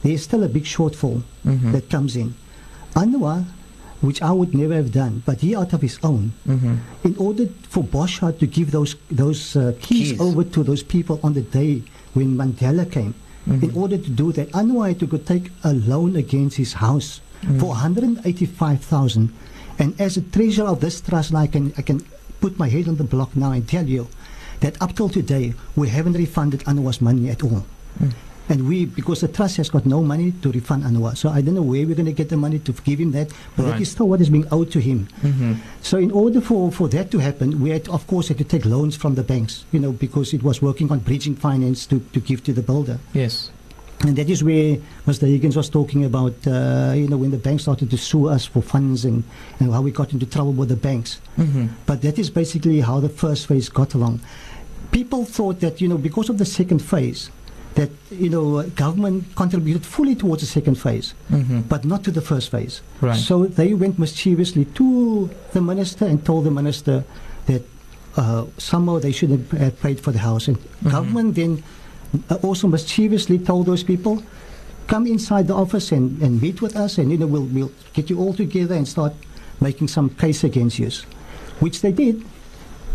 [0.02, 1.72] there's still a big shortfall Mhm.
[1.72, 2.34] that comes in.
[2.94, 3.44] Anwar,
[4.02, 6.78] which I would never have done, but he out of his own, Mhm.
[7.04, 10.20] in order for Boschard to give those those uh, keys, Keys.
[10.20, 11.82] over to those people on the day
[12.14, 13.14] when Mandela came,
[13.46, 13.76] in Mhm.
[13.76, 17.20] order to do that, Anwar had to go take a loan against his house
[17.58, 19.30] for 185,000.
[19.78, 22.00] And as a treasurer of this trust, I can I can
[22.40, 24.08] put my head on the block now and tell you
[24.60, 27.64] that up till today we haven't refunded Anwar's money at all.
[28.02, 28.12] Mm.
[28.48, 31.54] And we, because the trust has got no money to refund Anwar, so I don't
[31.54, 33.72] know where we're going to get the money to give him that, but Right.
[33.72, 35.08] that is still what is being owed to him.
[35.22, 35.56] Mhm.
[35.82, 38.64] So in order for, for that to happen, we had, of course, had to take
[38.64, 42.20] loans from the banks, you know, because it was working on bridging finance to, to
[42.20, 42.98] give to the builder.
[43.12, 43.50] Yes.
[44.00, 45.26] And that is where Mr.
[45.26, 48.62] Higgins was talking about, uh, you know, when the bank started to sue us for
[48.62, 49.24] funds and,
[49.58, 51.18] and how we got into trouble with the banks.
[51.38, 51.66] Mm-hmm.
[51.86, 54.20] But that is basically how the first phase got along.
[54.92, 57.30] People thought that, you know, because of the second phase,
[57.76, 61.60] that, you know, government contributed fully towards the second phase, Mm-hmm.
[61.68, 62.80] but not to the first phase.
[63.00, 63.16] Right.
[63.18, 67.04] So they went mischievously to the minister and told the minister
[67.46, 67.62] that
[68.16, 70.48] uh, somehow they should have paid for the house.
[70.48, 70.90] And Mm-hmm.
[70.90, 71.62] government then
[72.30, 74.22] uh, also mischievously told those people,
[74.86, 78.08] come inside the office and, and meet with us, and you know we'll we'll get
[78.08, 79.12] you all together and start
[79.60, 80.88] making some case against you,
[81.60, 82.24] which they did.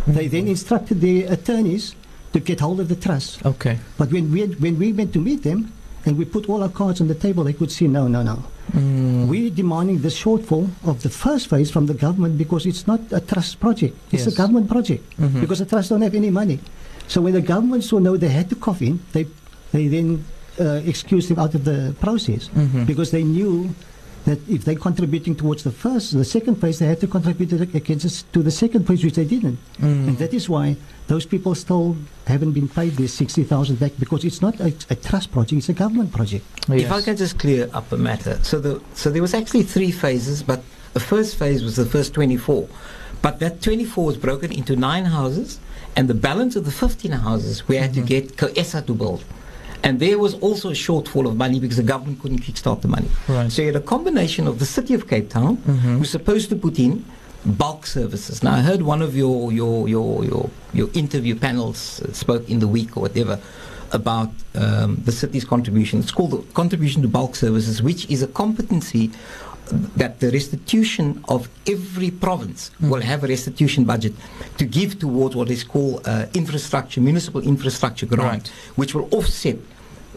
[0.08, 1.94] They then instructed the attorneys
[2.34, 3.46] to get hold of the trust.
[3.46, 3.78] Okay.
[3.98, 5.72] But when we when we went to meet them
[6.06, 8.44] and we put all our cards on the table, they could see no, no, no.
[8.74, 9.28] Mm.
[9.28, 13.20] We're demanding the shortfall of the first phase from the government because it's not a
[13.20, 13.96] trust project.
[14.12, 14.34] It's Yes.
[14.34, 15.41] a government project Mhm.
[15.41, 16.60] because the trust don't have any money.
[17.08, 19.26] So when the government saw no, they had to cough in, they,
[19.74, 20.24] they then
[20.60, 22.86] uh, excused him out of the process Mhm.
[22.86, 23.70] because they knew
[24.25, 27.57] that if they're contributing towards the first, the second phase, they had to contribute to
[27.57, 29.57] the- against us- to the second phase, which they didn't.
[29.79, 30.07] Mm.
[30.10, 30.75] And that is why
[31.07, 35.31] those people still haven't been paid their 60,000 back because it's not a, a trust
[35.31, 36.45] project, it's a government project.
[36.69, 38.39] If I can just clear up a matter.
[38.43, 40.62] So the so there was actually three phases, but
[40.93, 42.67] the first phase was the first 24.
[43.21, 45.60] But that 24 was broken into nine houses,
[45.95, 49.23] and the balance of the 15 houses we had to get COESA to build.
[49.84, 53.08] And there was also a shortfall of money because the government couldn't kickstart the money.
[53.28, 53.52] Right.
[53.52, 55.98] So you had a combination of the city of Cape Town, Mhm.
[55.98, 57.04] who's supposed to put in
[57.46, 58.44] bulk services.
[58.44, 62.60] Now I heard one of your your your your, your interview panels uh, spoke in
[62.60, 63.39] the week or whatever
[63.91, 66.00] about um, the city's contribution.
[66.00, 69.10] It's called the contribution to bulk services, which is a competency
[69.98, 72.89] that the restitution of every province Mm.
[72.91, 74.13] will have a restitution budget
[74.58, 79.58] to give towards what is called uh, infrastructure, municipal infrastructure grant, which will offset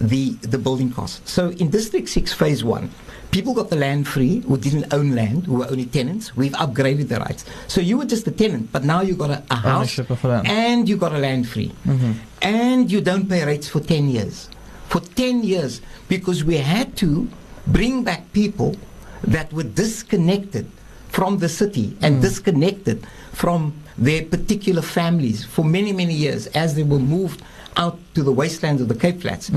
[0.01, 1.31] the the building costs.
[1.31, 2.91] So in District Six, Phase One,
[3.31, 6.37] people got the land free who didn't own land, who were only tenants.
[6.37, 7.45] We've upgraded the rights.
[7.69, 10.25] So you were just a tenant, but now you got a, a house Ownership of
[10.25, 10.47] land.
[10.49, 12.15] and you got a land free, Mhm.
[12.43, 14.49] and you don't pay rates for ten years.
[14.89, 17.29] For ten years, because we had to
[17.67, 18.77] bring back people
[19.23, 20.67] that were disconnected
[21.09, 26.83] from the city and disconnected from their particular families for many, many years as they
[26.83, 27.41] were moved
[27.77, 29.51] out to the wastelands of the Cape Flats.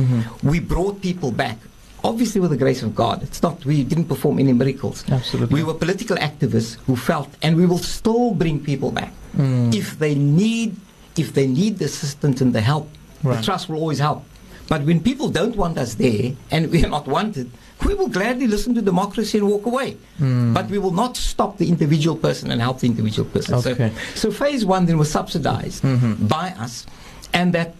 [0.43, 1.57] We brought people back.
[2.03, 5.03] Obviously, with the grace of God, it's not we didn't perform any miracles.
[5.09, 5.53] Absolutely.
[5.55, 9.73] We were political activists who felt, and we will still bring people back Mm.
[9.75, 10.75] if they need,
[11.17, 12.87] if they need the assistance and the help.
[13.23, 13.37] Right.
[13.37, 14.23] The trust will always help.
[14.69, 17.49] But when people don't want us there and we are not wanted,
[17.85, 19.97] we will gladly listen to democracy and walk away.
[20.19, 20.53] Mm.
[20.53, 23.55] But we will not stop the individual person and help the individual person.
[23.55, 23.91] Okay.
[24.15, 26.27] So, so phase one then was subsidized Mhm.
[26.27, 26.85] by us,
[27.33, 27.75] and that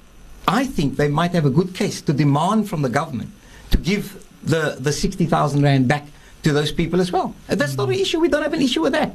[0.48, 3.32] I think they might have a good case to demand from the government
[3.72, 6.06] to give the, the 60,000 rand back
[6.44, 7.36] to those people as well.
[7.48, 8.20] That's not an issue.
[8.20, 9.14] We don't have an issue with that.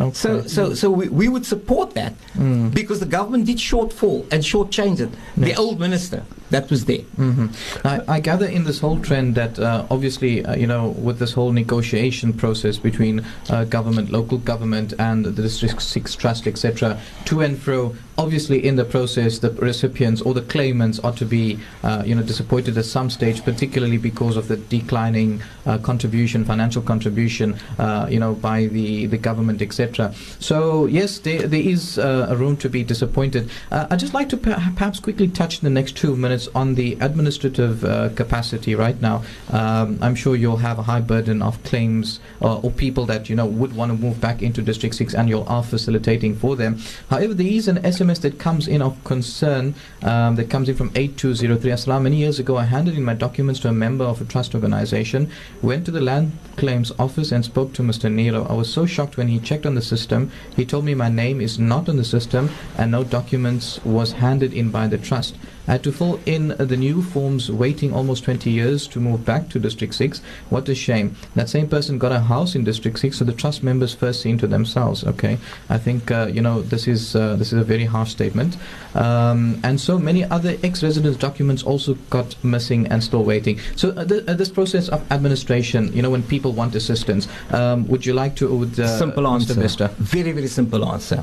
[0.00, 0.12] Okay.
[0.14, 2.72] So, so, so we, we would support that Mm.
[2.72, 5.08] because the government did shortfall and shortchange it.
[5.36, 7.02] The old minister that was there.
[7.16, 7.46] hmm
[7.84, 11.32] I, I gather in this whole trend that uh, obviously, uh, you know, with this
[11.32, 17.40] whole negotiation process between uh, government, local government, and the District 6 Trust, etc., to
[17.40, 22.02] and fro, obviously in the process, the recipients or the claimants ought to be, uh,
[22.04, 27.56] you know, disappointed at some stage, particularly because of the declining uh, contribution, financial contribution,
[27.78, 30.12] uh, you know, by the, the government, etc.
[30.40, 33.50] So, yes, there, there is a room to be disappointed.
[33.70, 36.96] I'd just like to per- perhaps quickly touch in the next two minutes on the
[37.00, 39.24] administrative uh, capacity right now.
[39.50, 43.34] Um, I'm sure you'll have a high burden of claims uh, or people that, you
[43.34, 46.78] know, would want to move back into District 6 and you are facilitating for them.
[47.10, 50.92] However, there is an SMS that comes in of concern um, that comes in from
[50.94, 51.70] 8203.
[51.70, 54.54] Assalam, many years ago, I handed in my documents to a member of a trust
[54.54, 55.30] organization,
[55.62, 58.12] went to the land claims office and spoke to Mr.
[58.12, 58.44] Nero.
[58.44, 60.30] I was so shocked when he checked on the system.
[60.54, 64.52] He told me my name is not on the system and no documents was handed
[64.52, 65.36] in by the trust.
[65.68, 69.50] Had to fill in uh, the new forms, waiting almost 20 years to move back
[69.50, 70.22] to District 6.
[70.48, 71.14] What a shame.
[71.36, 74.38] That same person got a house in District 6, so the trust members first seen
[74.38, 75.04] to themselves.
[75.04, 75.36] Okay,
[75.68, 78.56] I think uh, you know this is uh, this is a very harsh statement.
[78.94, 83.60] Um, and so many other ex-residents' documents also got missing and still waiting.
[83.76, 87.86] So uh, th- uh, this process of administration, you know, when people want assistance, um,
[87.88, 88.48] would you like to?
[88.48, 89.34] Would, uh, simple Mr.
[89.34, 89.54] answer.
[89.60, 89.88] Bester?
[89.98, 91.22] Very, very simple answer.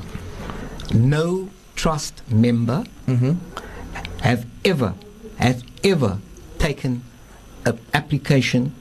[0.93, 3.33] No trust member Mm-hmm.
[4.21, 4.93] Have ever,
[5.37, 6.19] have ever
[6.59, 7.03] taken
[7.65, 8.73] an application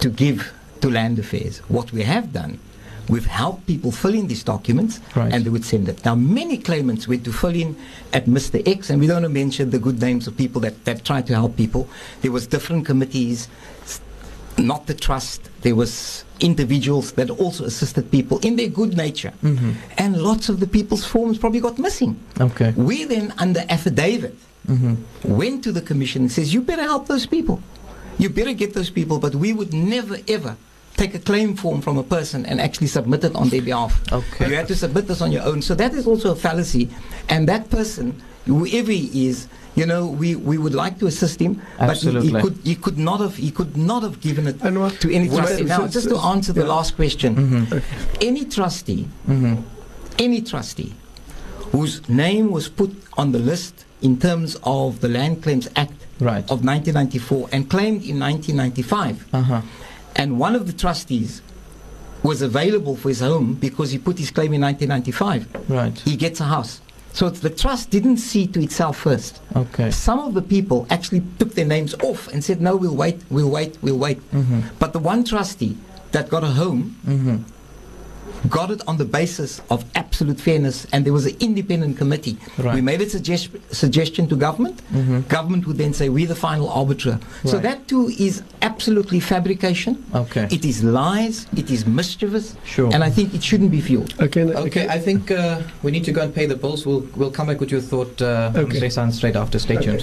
[0.00, 1.58] to give to land affairs.
[1.68, 2.58] What we have done,
[3.08, 5.32] We've helped people fill in these documents Right.
[5.32, 6.04] and they would send it.
[6.04, 7.74] Now, many claimants went to fill in
[8.12, 8.62] at Mr.
[8.64, 11.56] X, and we don't mention the good names of people that, that tried to help
[11.56, 11.88] people.
[12.22, 13.48] There was different committees,
[14.56, 15.50] not the trust.
[15.62, 19.32] There was individuals that also assisted people in their good nature.
[19.42, 19.74] Mhm.
[19.98, 22.16] And lots of the people's forms probably got missing.
[22.40, 22.72] Okay.
[22.76, 24.36] We then, under affidavit,
[24.68, 24.96] Mhm.
[25.24, 27.60] went to the commission and says, you better help those people.
[28.18, 30.56] You better get those people, but we would never ever
[30.96, 34.02] take a claim form from a person and actually submit it on their behalf.
[34.12, 34.48] Okay.
[34.50, 35.62] You had to submit this on your own.
[35.62, 36.88] So that is also a fallacy.
[37.28, 39.46] And that person, whoever he is,
[39.76, 42.98] you know, we, we would like to assist him, but he, he could he could
[42.98, 45.64] not have he could not have given it And what- to any trustee.
[45.64, 46.74] Now, just to answer the yeah.
[46.76, 47.82] last question, Mhm.
[48.20, 49.62] any trustee Mhm.
[50.18, 50.92] any trustee
[51.72, 56.44] whose name was put on the list in terms of the Land Claims Act Right.
[56.50, 59.60] of 1994 and claimed in 1995, Uh huh.
[60.16, 61.42] and one of the trustees
[62.22, 65.96] was available for his home because he put his claim in 1995, Right.
[66.00, 66.80] he gets a house.
[67.12, 69.40] So the trust didn't see to itself first.
[69.56, 69.90] Okay.
[69.90, 73.50] Some of the people actually took their names off and said, no, we'll wait, we'll
[73.50, 74.18] wait, we'll wait.
[74.32, 74.62] Mhm.
[74.78, 75.76] But the one trustee
[76.12, 77.44] that got a home Mhm.
[78.48, 82.36] Got it on the basis of absolute fairness, and there was an independent committee.
[82.58, 82.74] Right.
[82.74, 84.80] We made a suggest- suggestion to government.
[84.92, 85.28] Mhm.
[85.28, 87.18] Government would then say, We're the final arbiter.
[87.44, 90.02] So that too is absolutely fabrication.
[90.14, 90.46] Okay.
[90.50, 92.90] It is lies, it is mischievous, Sure.
[92.94, 94.14] and I think it shouldn't be fueled.
[94.20, 96.86] Okay, n- Okay, I think uh, we need to go and pay the bills.
[96.86, 98.78] We'll we'll come back with your thought, uh, Okay.
[98.80, 98.86] Mr.
[98.86, 99.58] Ehsan, straight after.
[99.58, 99.98] Stay Okay.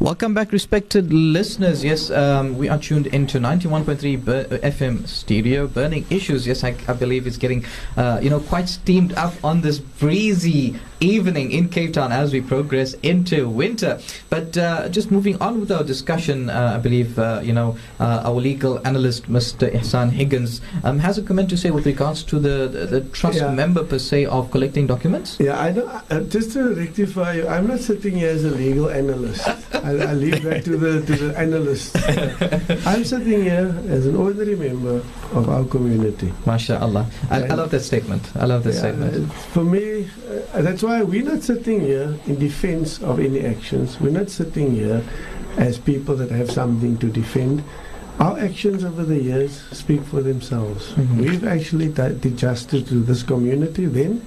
[0.00, 1.82] Welcome back, respected listeners.
[1.82, 5.66] Yes, um, we are tuned into 91.3 Bur- uh, FM stereo.
[5.66, 6.46] Burning issues.
[6.46, 7.64] Yes, I, I believe it's getting,
[7.96, 12.40] uh, you know, quite steamed up on this breezy evening in Cape Town as we
[12.40, 14.00] progress into winter.
[14.30, 18.22] But uh, just moving on with our discussion, uh, I believe, uh, you know, uh,
[18.24, 19.70] our legal analyst, Mr.
[19.72, 23.38] Ihsan Higgins, um, has a comment to say with regards to the, the, the trust
[23.38, 23.50] Yeah.
[23.52, 25.36] member per se of collecting documents.
[25.40, 25.88] Yeah, I don't.
[26.10, 29.46] Uh, just to rectify you, I'm not sitting here as a legal analyst.
[29.74, 31.96] I, I leave that to the to the analyst.
[32.86, 35.02] I'm sitting here as an ordinary member
[35.32, 36.32] of our community.
[36.46, 37.06] MashaAllah.
[37.30, 38.22] I, I love that statement.
[38.36, 39.30] I love that Yeah, statement.
[39.30, 40.08] uh, for me,
[40.54, 44.00] that's why we're not sitting here in defense of any actions.
[44.00, 45.02] We're not sitting here
[45.56, 47.62] as people that have something to defend.
[48.20, 50.92] Our actions over the years speak for themselves.
[50.92, 51.16] Mhm.
[51.18, 54.22] We've actually done did justice to this community then.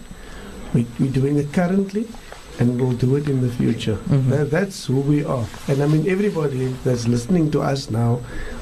[0.74, 2.08] We, we're doing it currently,
[2.60, 3.98] and we'll do it in the future.
[4.10, 4.30] Mhm.
[4.30, 5.46] That, that's who we are.
[5.70, 8.20] And I mean, everybody that's listening to us now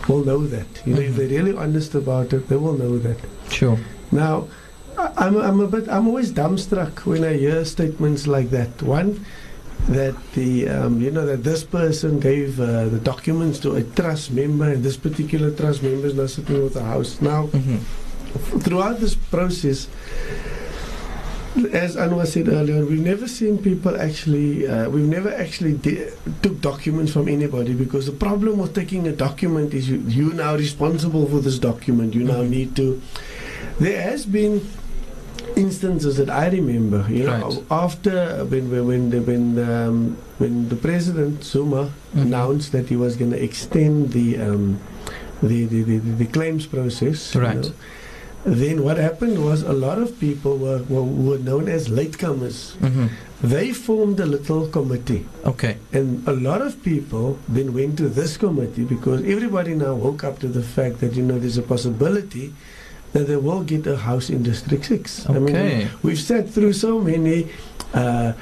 [0.08, 0.68] will know that.
[0.86, 1.16] You know, if Mhm.
[1.18, 3.18] they're really honest about it, they will know that.
[3.50, 3.80] Sure.
[4.12, 4.46] Now,
[4.98, 8.82] I'm, I'm a bit, I'm always dumbstruck when I hear statements like that.
[8.82, 9.26] One,
[9.90, 14.32] that the, um, you know, that this person gave uh, the documents to a trust
[14.32, 17.22] member, and this particular trust member is now sitting with the house.
[17.22, 17.80] Now, Mhm.
[18.64, 19.88] throughout this process,
[21.72, 26.08] as Anwar said earlier, we've never seen people actually, uh, we've never actually di-
[26.42, 30.56] took documents from anybody because the problem with taking a document is you, you're now
[30.56, 32.14] responsible for this document.
[32.14, 32.50] You now Mhm.
[32.50, 33.02] need to.
[33.80, 34.62] There has been
[35.56, 37.64] instances that I remember, you know, Right.
[37.72, 42.22] after when when when the, when, um, when the president Zuma Mhm.
[42.24, 44.80] announced that he was going to extend the, um,
[45.42, 47.56] the, the, the the claims process, you Right.
[47.64, 47.72] know,
[48.46, 52.76] then what happened was a lot of people were, were, were known as latecomers.
[52.78, 53.10] Mhm.
[53.42, 55.26] They formed a little committee.
[55.46, 55.78] Okay.
[55.92, 60.40] And a lot of people then went to this committee because everybody now woke up
[60.40, 62.54] to the fact that, you know, there's a possibility
[63.16, 65.30] that they will get a house in District 6.
[65.30, 67.48] I mean, we've sat through so many
[67.94, 68.34] uh,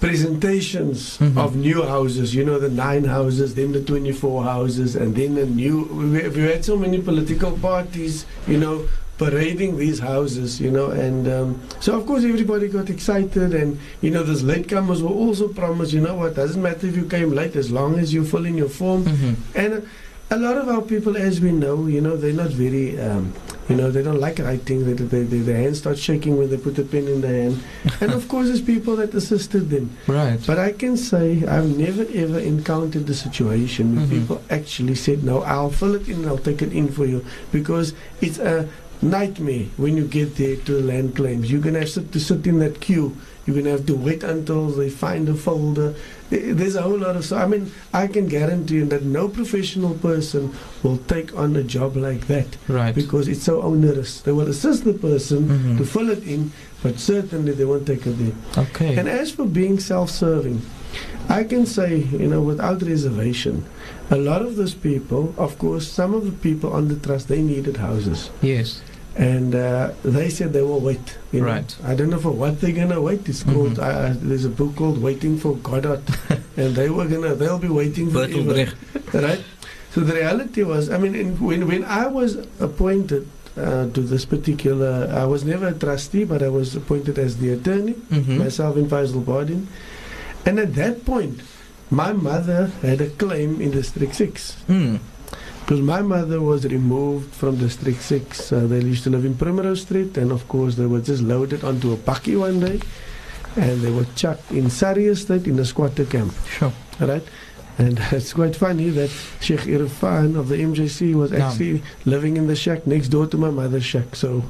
[0.00, 1.36] presentations Mhm.
[1.38, 5.46] of new houses, you know, the nine houses, then the 24 houses, and then the
[5.46, 5.84] new.
[6.12, 8.76] We, we had so many political parties, you know,
[9.18, 14.10] parading these houses, you know, and um, so of course everybody got excited, and you
[14.10, 17.54] know, those latecomers were also promised, you know what, doesn't matter if you came late
[17.56, 19.34] as long as you fill in your form, Mhm.
[19.54, 19.80] and uh,
[20.30, 23.32] a lot of our people, as we know, you know, they're not very, um,
[23.68, 24.84] you know, they don't like writing.
[24.84, 27.62] They, they, they, their hands start shaking when they put the pen in their hand.
[28.00, 29.96] and of course, there's people that assisted them.
[30.06, 30.38] Right.
[30.46, 34.10] But I can say I've never ever encountered the situation where Mhm.
[34.20, 36.26] people actually said, "No, I'll fill it in.
[36.26, 38.68] I'll take it in for you," because it's a
[39.00, 41.50] nightmare when you get there to the land claims.
[41.50, 43.16] You're gonna have to sit in that queue.
[43.48, 45.94] You're gonna have to wait until they find a folder.
[46.28, 47.38] There's a whole lot of so.
[47.38, 51.96] I mean, I can guarantee you that no professional person will take on a job
[51.96, 52.94] like that Right.
[52.94, 54.20] because it's so onerous.
[54.20, 55.78] They will assist the person Mhm.
[55.78, 58.64] to fill it in, but certainly they won't take it there.
[58.64, 58.94] Okay.
[58.96, 60.60] And as for being self-serving,
[61.30, 63.64] I can say, you know, without reservation,
[64.10, 67.40] a lot of those people, of course, some of the people on the trust, they
[67.40, 68.28] needed houses.
[68.42, 68.82] Yes.
[69.18, 71.18] And uh, they said they will wait.
[71.32, 71.46] You know.
[71.46, 71.76] Right.
[71.84, 73.28] I don't know for what they're gonna wait.
[73.28, 73.52] It's Mhm.
[73.52, 73.78] called.
[73.80, 76.02] Uh, there's a book called "Waiting for Godot,"
[76.56, 77.34] and they were gonna.
[77.34, 78.22] They'll be waiting for
[79.12, 79.42] right?
[79.90, 83.26] So the reality was, I mean, in, when when I was appointed
[83.58, 87.50] uh, to this particular, I was never a trustee, but I was appointed as the
[87.58, 88.38] attorney, Mhm.
[88.38, 89.66] myself and Faisal Bardin.
[90.46, 91.40] And at that point,
[91.90, 94.54] my mother had a claim in District Six.
[94.70, 95.00] Mm.
[95.68, 98.52] Because my mother was removed from District 6.
[98.52, 101.62] Uh, they used to live in Primrose Street, and of course, they were just loaded
[101.62, 102.80] onto a bakkie one day,
[103.54, 106.32] and they were chucked in Surrey Estate in a squatter camp.
[106.46, 106.72] Sure.
[106.98, 107.22] Right?
[107.76, 109.10] And it's quite funny that
[109.42, 113.50] Sheikh Irfan of the MJC was actually living in the shack next door to my
[113.50, 114.16] mother's shack.
[114.16, 114.44] So,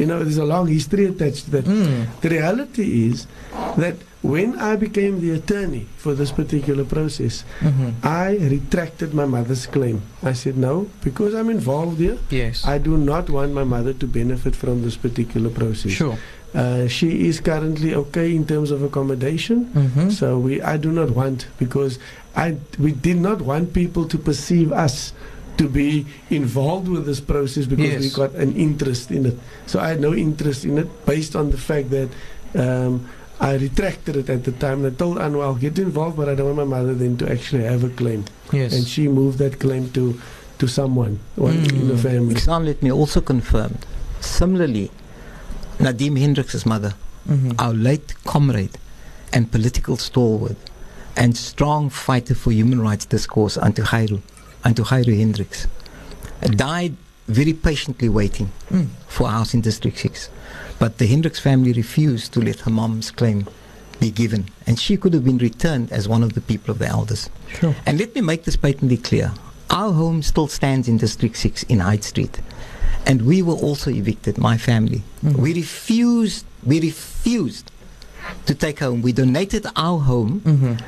[0.00, 1.64] you know, there's a long history attached to that.
[1.66, 2.06] Mm.
[2.22, 3.26] The reality is
[3.76, 7.92] that when I became the attorney for this particular process, Mhm.
[8.02, 10.00] I retracted my mother's claim.
[10.22, 12.64] I said, no, because I'm involved here, Yes.
[12.74, 15.92] I do not want my mother to benefit from this particular process.
[15.92, 16.16] Sure.
[16.52, 19.66] Uh, she is currently okay in terms of accommodation.
[19.74, 20.10] Mhm.
[20.12, 21.98] So we, I do not want because
[22.36, 25.12] I, we did not want people to perceive us
[25.60, 29.36] to be involved with this process because we got an interest in it.
[29.66, 32.08] So I had no interest in it based on the fact that
[32.54, 33.06] um,
[33.38, 34.84] I retracted it at the time.
[34.84, 37.30] And I told Anwar, I'll get involved, but I don't want my mother then to
[37.30, 38.24] actually have a claim.
[38.52, 38.72] Yes.
[38.74, 40.18] And she moved that claim to,
[40.60, 41.98] to someone one in the Mm.
[42.08, 42.34] family.
[42.36, 43.72] Iksan, let me also confirm.
[44.20, 44.90] Similarly,
[45.78, 46.94] Nadim Hendricks' mother,
[47.28, 47.54] Mhm.
[47.58, 48.76] our late comrade
[49.32, 50.56] and political stalwart
[51.16, 54.20] and strong fighter for human rights discourse, Antu Khairu,
[54.64, 55.66] Antu Khairu Hendricks,
[56.42, 56.94] died
[57.28, 58.88] very patiently waiting Mm.
[59.08, 60.28] for a house in District 6.
[60.78, 63.46] But the Hendricks family refused to let her mom's claim
[64.00, 66.86] be given, and she could have been returned as one of the people of the
[66.88, 67.28] elders.
[67.60, 67.74] Sure.
[67.86, 69.32] And let me make this patently clear.
[69.68, 72.40] Our home still stands in District 6 in Hyde Street.
[73.06, 75.02] And we were also evicted, my family.
[75.24, 75.36] Mhm.
[75.36, 77.70] We refused, we refused
[78.46, 79.02] to take home.
[79.02, 80.80] We donated our home Mhm.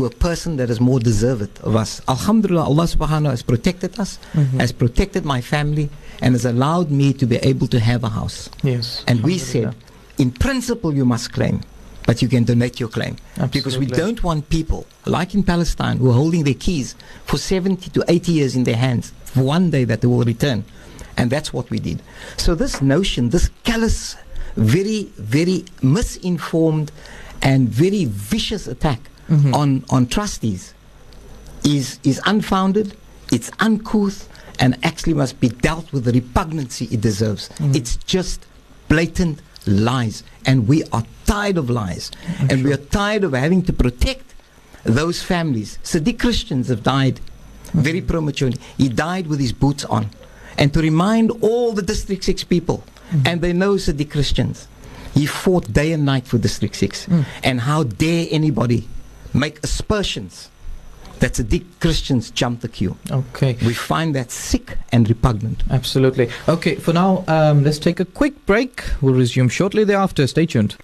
[0.00, 2.00] To a person that is more deserved of us.
[2.08, 4.58] Alhamdulillah, Allah subhanahu wa has protected us, Mhm.
[4.64, 5.90] has protected my family,
[6.22, 8.48] and has allowed me to be able to have a house.
[8.62, 9.04] Yes.
[9.06, 9.74] And we said,
[10.16, 11.60] in principle, you must claim,
[12.06, 13.16] but you can donate your claim.
[13.52, 16.94] Because we don't want people, like in Palestine, who are holding their keys
[17.28, 20.64] for 70 to 80 years in their hands, for one day that they will return.
[21.18, 22.00] And that's what we did.
[22.38, 24.16] So, this notion, this callous,
[24.56, 26.90] very, very misinformed,
[27.42, 29.00] and very vicious attack
[29.30, 29.54] Mhm.
[29.54, 30.74] on, on trustees
[31.64, 32.96] is, is unfounded,
[33.30, 34.28] it's uncouth,
[34.58, 37.48] and actually must be dealt with the repugnancy it deserves.
[37.58, 37.74] Mhm.
[37.76, 38.44] It's just
[38.88, 42.10] blatant lies, and we are tired of lies,
[42.48, 44.34] and we are tired of having to protect
[44.84, 45.78] those families.
[45.84, 47.20] Sadiq Christians have died
[47.72, 48.58] very prematurely.
[48.76, 50.10] He died with his boots on,
[50.58, 52.82] and to remind all the District Six people,
[53.24, 54.66] and they know Sadiq Christians,
[55.14, 57.24] he fought day and night for District Six, Mm.
[57.44, 58.88] and how dare anybody
[59.34, 60.50] make aspersions
[61.20, 62.96] that Sadiq Christians jump the queue?
[63.10, 63.56] Okay.
[63.64, 65.62] We find that sick and repugnant.
[65.70, 66.30] Absolutely.
[66.48, 68.82] Okay, for now, um, let's take a quick break.
[69.00, 70.26] We'll resume shortly thereafter.
[70.26, 70.76] Stay tuned.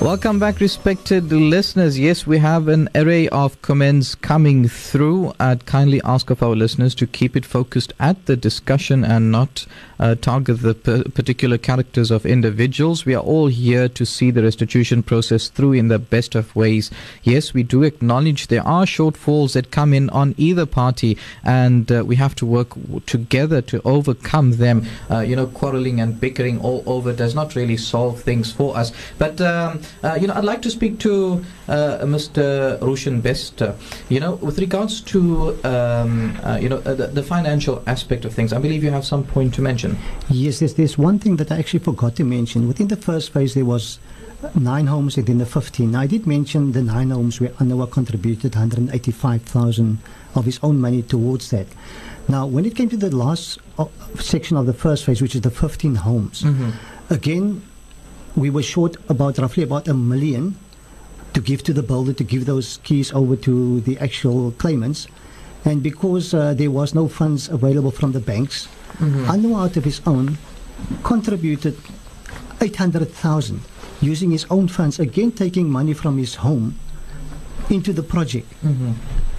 [0.00, 1.98] Welcome back, respected listeners.
[1.98, 5.34] Yes, we have an array of comments coming through.
[5.38, 9.66] I'd kindly ask of our listeners to keep it focused at the discussion and not
[10.00, 13.04] uh, target the p- particular characters of individuals.
[13.04, 16.90] We are all here to see the restitution process through in the best of ways.
[17.22, 22.02] Yes, we do acknowledge there are shortfalls that come in on either party, and uh,
[22.04, 22.70] we have to work
[23.06, 24.86] together to overcome them.
[25.10, 28.92] Uh, you know, quarreling and bickering all over does not really solve things for us.
[29.18, 32.80] But um, uh, you know, I'd like to speak to uh, Mr.
[32.80, 33.76] Roshan Bester.
[34.08, 38.52] You know, with regards to um, uh, you know the, the financial aspect of things,
[38.52, 39.89] I believe you have some point to mention.
[40.28, 42.68] Yes, there's, there's one thing that I actually forgot to mention.
[42.68, 43.98] Within the first phase, there was
[44.54, 45.94] nine homes within the 15.
[45.94, 49.98] I did mention the nine homes where Anwar contributed 185,000
[50.34, 51.66] of his own money towards that.
[52.28, 53.86] Now, when it came to the last uh,
[54.18, 56.44] section of the first phase, which is the 15 homes,
[57.10, 57.62] again,
[58.36, 60.56] we were short about roughly about a million
[61.34, 65.06] to give to the builder to give those keys over to the actual claimants.
[65.64, 69.24] And because uh, there was no funds available from the banks, Mhm.
[69.26, 70.36] Anwar out of his own
[71.02, 71.76] contributed
[72.60, 73.60] 800,000
[74.00, 76.74] using his own funds, again taking money from his home
[77.70, 78.94] into the project, Mhm.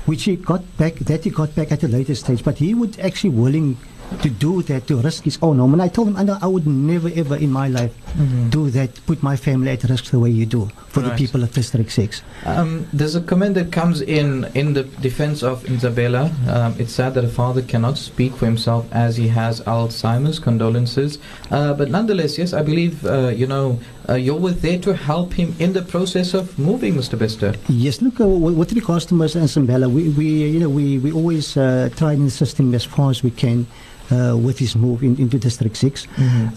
[0.06, 2.44] which he got back, that he got back at a later stage.
[2.44, 3.78] But he would actually willing
[4.22, 5.74] to do that, to risk his own home.
[5.74, 8.50] And I told him, I, know, I would never, ever in my life Mhm.
[8.50, 11.54] do that, put my family at risk the way you do for the people of
[11.54, 12.22] District 6.
[12.46, 16.30] Um, there's a comment that comes in in the defense of Isabella.
[16.50, 20.40] Um, it's sad that a father cannot speak for himself as he has Alzheimer's.
[20.40, 21.18] Condolences.
[21.50, 25.34] Uh, but nonetheless, yes, I believe, uh, you know, uh, you were there to help
[25.34, 27.18] him in the process of moving, Mr.
[27.18, 27.54] Bester.
[27.70, 29.40] Yes, look, uh, with regards to Mr.
[29.42, 33.10] Ansambella, we, we, you know, we, we always uh, try and assist him as far
[33.12, 33.66] as we can
[34.12, 36.08] uh, with his move in, into District 6.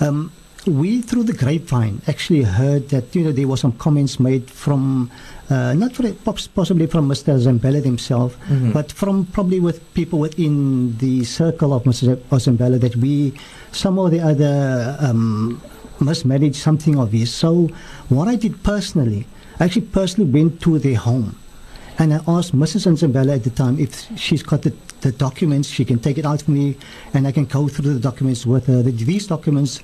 [0.01, 0.33] Um,
[0.67, 5.11] we, through the grapevine, actually heard that, you know, there were some comments made from,
[5.51, 6.11] uh, not for,
[6.55, 7.39] possibly from Mr.
[7.39, 8.73] Zambella himself, Mhm.
[8.73, 12.17] but from probably with people within the circle of Mr.
[12.31, 13.35] Zambella that we,
[13.73, 15.61] some or the other, um,
[16.01, 17.31] mismanaged something of his.
[17.33, 17.71] So
[18.09, 19.27] what I did personally,
[19.61, 21.37] I actually personally went to their home
[21.99, 22.91] and I asked Mrs.
[22.91, 26.43] Nzambela at the time if she's got the, the documents, she can take it out
[26.43, 26.77] for me
[27.13, 28.83] and I can go through the documents with her.
[28.83, 29.81] The, these documents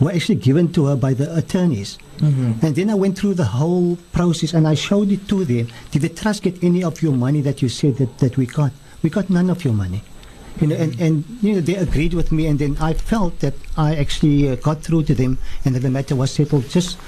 [0.00, 1.98] were actually given to her by the attorneys.
[2.18, 2.64] Mm-hmm.
[2.64, 5.68] And then I went through the whole process and I showed it to them.
[5.90, 8.72] Did the trust get any of your money that you said that, that we got?
[9.02, 10.02] We got none of your money.
[10.60, 13.54] You know, and, and you know they agreed with me, and then I felt that
[13.78, 16.68] I actually uh, got through to them, and that the matter was settled.
[16.68, 16.98] Just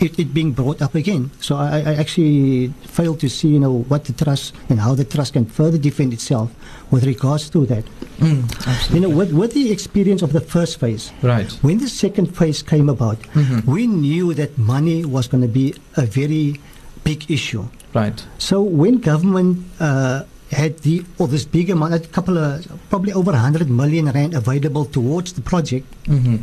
[0.00, 1.30] it, it being brought up again.
[1.40, 5.04] So I, I actually failed to see, you know, what the trust and how the
[5.04, 6.50] trust can further defend itself
[6.90, 7.84] with regards to that.
[8.18, 11.50] Mm, You know, with, with the experience of the first phase, Right.
[11.62, 13.64] when the second phase came about, Mhm.
[13.66, 16.60] we knew that money was going to be a very
[17.04, 17.64] big issue.
[17.94, 18.24] Right.
[18.38, 20.22] So when government uh,
[20.52, 24.84] had the or this big amount, a couple of probably over 100 million rand available
[24.84, 26.36] towards the project, Mm-hmm.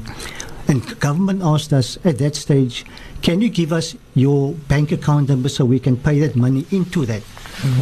[0.67, 2.85] and government asked us at that stage,
[3.22, 7.05] can you give us your bank account number so we can pay that money into
[7.05, 7.22] that?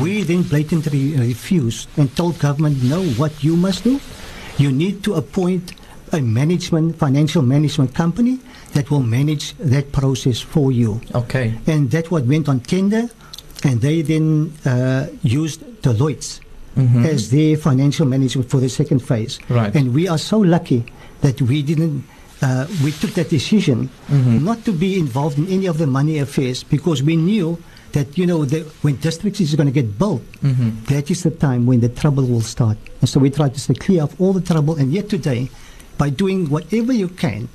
[0.02, 4.00] We then blatantly refused and told government, no, what you must do,
[4.58, 5.74] you need to appoint
[6.14, 8.40] a management, financial management company
[8.74, 11.00] that will manage that process for you.
[11.14, 11.54] Okay.
[11.68, 13.10] And that what went on tender,
[13.64, 16.40] and they then uh, used Deloitte
[16.78, 17.06] Mhm.
[17.06, 19.40] as their financial management for the second phase.
[19.50, 19.74] Right.
[19.76, 20.86] And we are so lucky
[21.22, 22.04] that we didn't.
[22.42, 24.44] Uh, we took that decision Mhm.
[24.44, 27.58] not to be involved in any of the money affairs because we knew
[27.94, 30.86] that you know the, when districts is going to get built, Mhm.
[30.88, 32.78] that is the time when the trouble will start.
[33.02, 34.76] And so we tried to stay clear of all the trouble.
[34.76, 35.50] And yet today,
[35.98, 37.50] by doing whatever you can,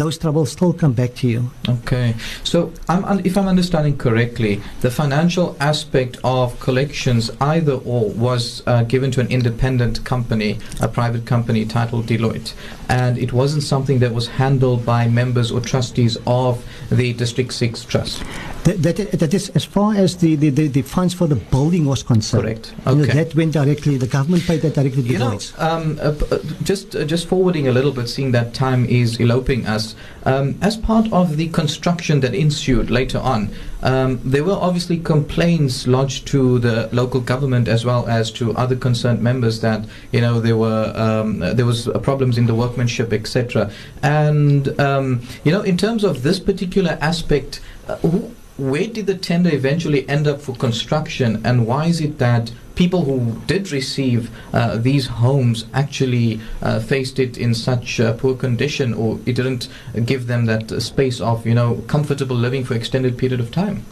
[0.00, 1.50] those troubles still come back to you.
[1.68, 8.62] Okay, so I'm, if I'm understanding correctly, the financial aspect of collections, either or, was
[8.66, 12.54] uh, given to an independent company, a private company titled Deloitte,
[12.88, 17.84] and it wasn't something that was handled by members or trustees of the District Six
[17.84, 18.24] Trust.
[18.64, 21.86] That, that, that is as far as the, the, the, the funds for the building
[21.86, 22.44] was concerned.
[22.44, 22.74] Correct.
[22.86, 23.24] You know, Okay.
[23.24, 23.96] that went directly.
[23.96, 27.68] The government paid that directly to You know, um, uh, uh, just uh, just forwarding
[27.68, 29.94] a little bit, seeing that time is eloping us.
[30.24, 33.50] Um, as part of the construction that ensued later on,
[33.82, 38.76] um, there were obviously complaints lodged to the local government as well as to other
[38.76, 42.54] concerned members that you know there were um, uh, there was uh, problems in the
[42.54, 43.70] workmanship, etc.
[44.02, 48.30] And um, you know, in terms of this particular aspect, uh, who,
[48.60, 53.04] where did the tender eventually end up for construction, and why is it that people
[53.04, 58.94] who did receive uh, these homes actually uh, faced it in such uh, poor condition,
[58.94, 59.68] or it didn't
[60.04, 63.82] give them that space of you know comfortable living for extended period of time?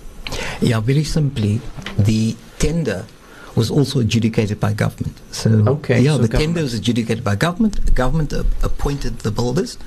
[0.61, 1.61] Yeah, very simply,
[1.99, 3.07] the tender
[3.55, 5.17] was also adjudicated by government.
[5.31, 6.55] So, Okay, yeah, so the government.
[6.55, 7.85] tender was adjudicated by government.
[7.85, 9.79] The government uh, appointed the builders.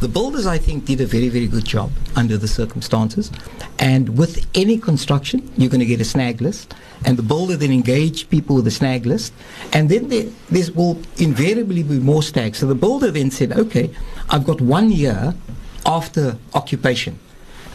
[0.00, 3.30] The builders, I think, did a very, very good job under the circumstances.
[3.78, 6.74] And with any construction, you're going to get a snag list.
[7.04, 9.32] And the builder then engaged people with a snag list.
[9.72, 12.58] And then there there's, will invariably be more snags.
[12.58, 13.90] So the builder then said, okay,
[14.30, 15.34] I've got one year
[15.86, 17.18] after occupation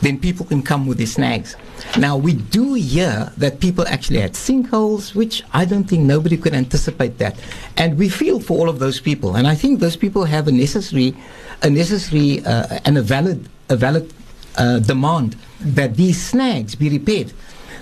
[0.02, 1.56] then people can come with their snags.
[1.98, 6.54] Now, we do hear that people actually had sinkholes, which I don't think nobody could
[6.54, 7.38] anticipate that.
[7.78, 9.36] And we feel for all of those people.
[9.36, 11.16] And I think those people have a necessary,
[11.62, 14.14] a necessary uh, and a valid, a valid
[14.58, 17.34] uh, demand that these snags be repaired.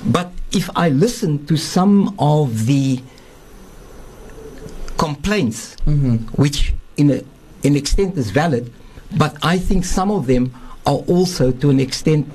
[0.05, 3.01] But if I listen to some of the
[4.97, 5.75] complaints,
[6.35, 7.21] which in a,
[7.63, 8.73] in extent is valid,
[9.17, 10.53] but I think some of them
[10.87, 12.25] are also to an extent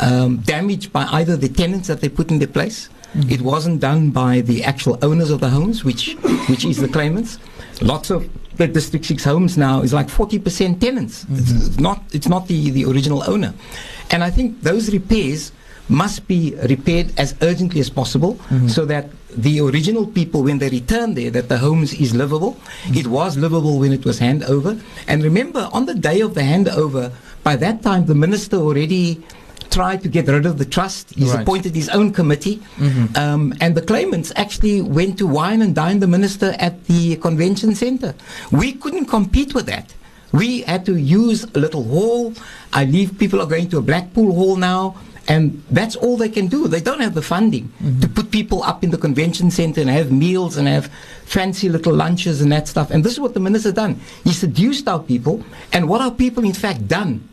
[0.00, 2.88] um, damaged by either the tenants that they put in their place.
[2.88, 3.30] Mm-hmm.
[3.30, 6.16] It wasn't done by the actual owners of the homes, which
[6.48, 7.38] which is the claimants.
[7.82, 11.26] Lots of the District Six homes now is like forty percent tenants.
[11.30, 11.66] It's, mm-hmm.
[11.66, 13.52] it's not it's not the, the original owner,
[14.10, 15.52] and I think those repairs
[15.90, 18.68] must be repaired as urgently as possible mm-hmm.
[18.68, 22.56] so that the original people, when they return there, that the homes is livable.
[22.94, 24.78] It was livable when it was handed over.
[25.06, 27.10] And remember, on the day of the handover,
[27.42, 29.20] by that time, the minister already
[29.70, 31.10] tried to get rid of the trust.
[31.14, 31.42] He's Right.
[31.42, 32.60] appointed his own committee.
[32.78, 33.16] Mhm.
[33.16, 37.74] Um, and the claimants actually went to wine and dine the minister at the convention
[37.74, 38.14] center.
[38.50, 39.94] We couldn't compete with that.
[40.32, 42.34] We had to use a little hall.
[42.72, 44.94] I believe people are going to a Blackpool hall now.
[45.30, 46.66] And that's all they can do.
[46.66, 48.14] They don't have the funding to mm-hmm.
[48.14, 50.90] put people up in the convention center and have meals and have
[51.24, 52.90] fancy little lunches and that stuff.
[52.90, 54.00] And this is what the minister done.
[54.24, 55.44] He seduced our people.
[55.72, 57.28] And what our people, in fact, done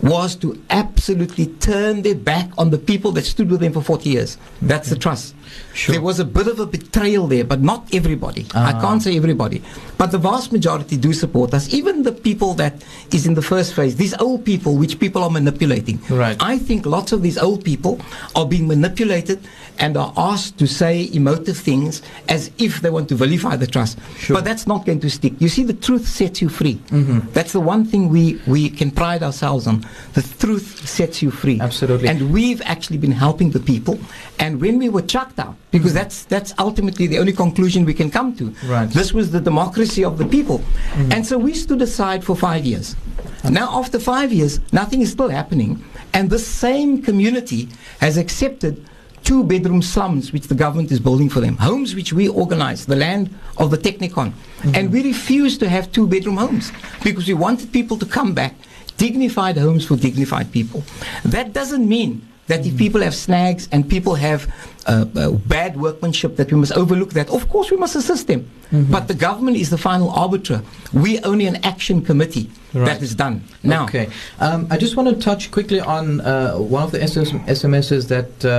[0.00, 4.08] was to absolutely turn their back on the people that stood with them for 40
[4.10, 4.38] years.
[4.62, 5.34] That's the trust.
[5.74, 5.94] Sure.
[5.94, 8.46] There was a bit of a betrayal there, but not everybody.
[8.54, 8.80] I Ah.
[8.80, 9.62] can't say everybody.
[9.96, 11.72] But the vast majority do support us.
[11.74, 12.82] Even the people that
[13.12, 15.98] is in the first phase, these old people which people are manipulating.
[16.10, 16.36] Right.
[16.38, 17.98] I think lots of these old people
[18.36, 19.40] are being manipulated
[19.78, 23.98] and are asked to say emotive things as if they want to vilify the trust.
[24.18, 24.34] Sure.
[24.36, 25.32] But that's not going to stick.
[25.38, 26.78] You see, the truth sets you free.
[26.90, 27.32] Mhm.
[27.32, 29.84] That's the one thing we, we can pride ourselves on.
[30.14, 31.60] The truth sets you free.
[31.60, 32.08] Absolutely.
[32.08, 33.98] And we've actually been helping the people.
[34.38, 35.98] And when we were chucked out, because mm-hmm.
[35.98, 38.54] that's that's ultimately the only conclusion we can come to.
[38.66, 38.88] Right.
[38.88, 40.58] This was the democracy of the people.
[40.58, 41.12] Mm-hmm.
[41.12, 42.96] And so we stood aside for five years.
[43.44, 45.84] Now, after five years, nothing is still happening.
[46.12, 47.68] And the same community
[48.00, 48.84] has accepted
[49.24, 52.96] two bedroom slums which the government is building for them, homes which we organize, the
[52.96, 53.28] land
[53.58, 54.32] of the Technikon.
[54.32, 54.74] Mm-hmm.
[54.74, 56.72] And we refused to have two bedroom homes
[57.04, 58.54] because we wanted people to come back,
[58.98, 60.82] dignified homes for dignified people.
[61.24, 62.12] That doesn't mean
[62.48, 64.40] that if people have snags and people have
[64.86, 67.28] uh, uh, bad workmanship, that we must overlook that.
[67.30, 68.42] Of course, we must assist them.
[68.70, 70.62] But the government is the final arbiter.
[70.92, 72.84] We only an action committee Right.
[72.86, 73.42] that is done.
[73.62, 74.08] Now, okay.
[74.40, 78.44] Um, I just want to touch quickly on uh, one of the SS- SMSs that
[78.44, 78.50] uh,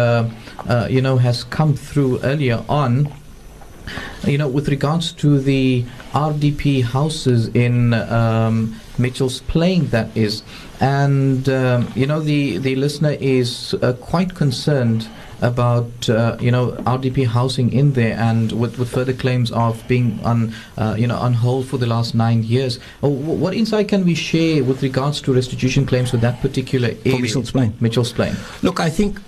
[0.68, 3.12] uh, you know has come through earlier on.
[4.26, 5.84] You know, with regards to the
[6.14, 10.44] RDP houses in um, Mitchell's Plain, that is,
[10.80, 15.08] and um, you know the the listener is uh, quite concerned
[15.42, 20.20] about uh, you know RDP housing in there and with, with further claims of being
[20.24, 22.78] on uh, you know on hold for the last nine years.
[23.02, 27.22] Wh- what insight can we share with regards to restitution claims for that particular area?
[27.22, 27.74] Mitchell's Plain.
[27.80, 28.36] Mitchell's Plain.
[28.62, 29.20] Look, I think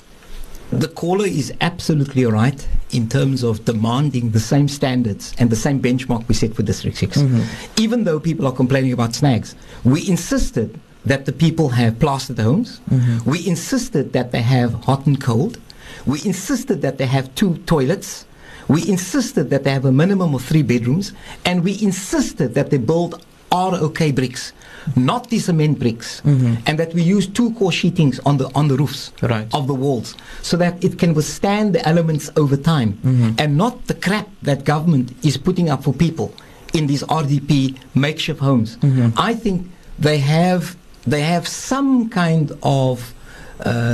[0.71, 5.81] the caller is absolutely right in terms of demanding the same standards and the same
[5.81, 7.17] benchmark we set for District 6.
[7.17, 7.43] Mhm.
[7.77, 12.79] Even though people are complaining about snags, we insisted that the people have plastered homes.
[12.89, 13.25] Mhm.
[13.25, 15.57] We insisted that they have hot and cold.
[16.05, 18.25] We insisted that they have two toilets.
[18.67, 21.11] We insisted that they have a minimum of three bedrooms.
[21.43, 23.19] And we insisted that they build
[23.51, 24.53] ROK bricks,
[24.95, 26.21] not the cement bricks.
[26.25, 26.57] Mhm.
[26.67, 29.47] And that we use two core sheetings on the, on the roofs Right.
[29.53, 33.35] of the walls so that it can withstand the elements over time Mhm.
[33.41, 36.33] and not the crap that government is putting up for people
[36.73, 38.77] in these RDP makeshift homes.
[38.81, 39.13] Mhm.
[39.17, 39.67] I think
[39.99, 40.75] they have
[41.07, 43.13] they have some kind of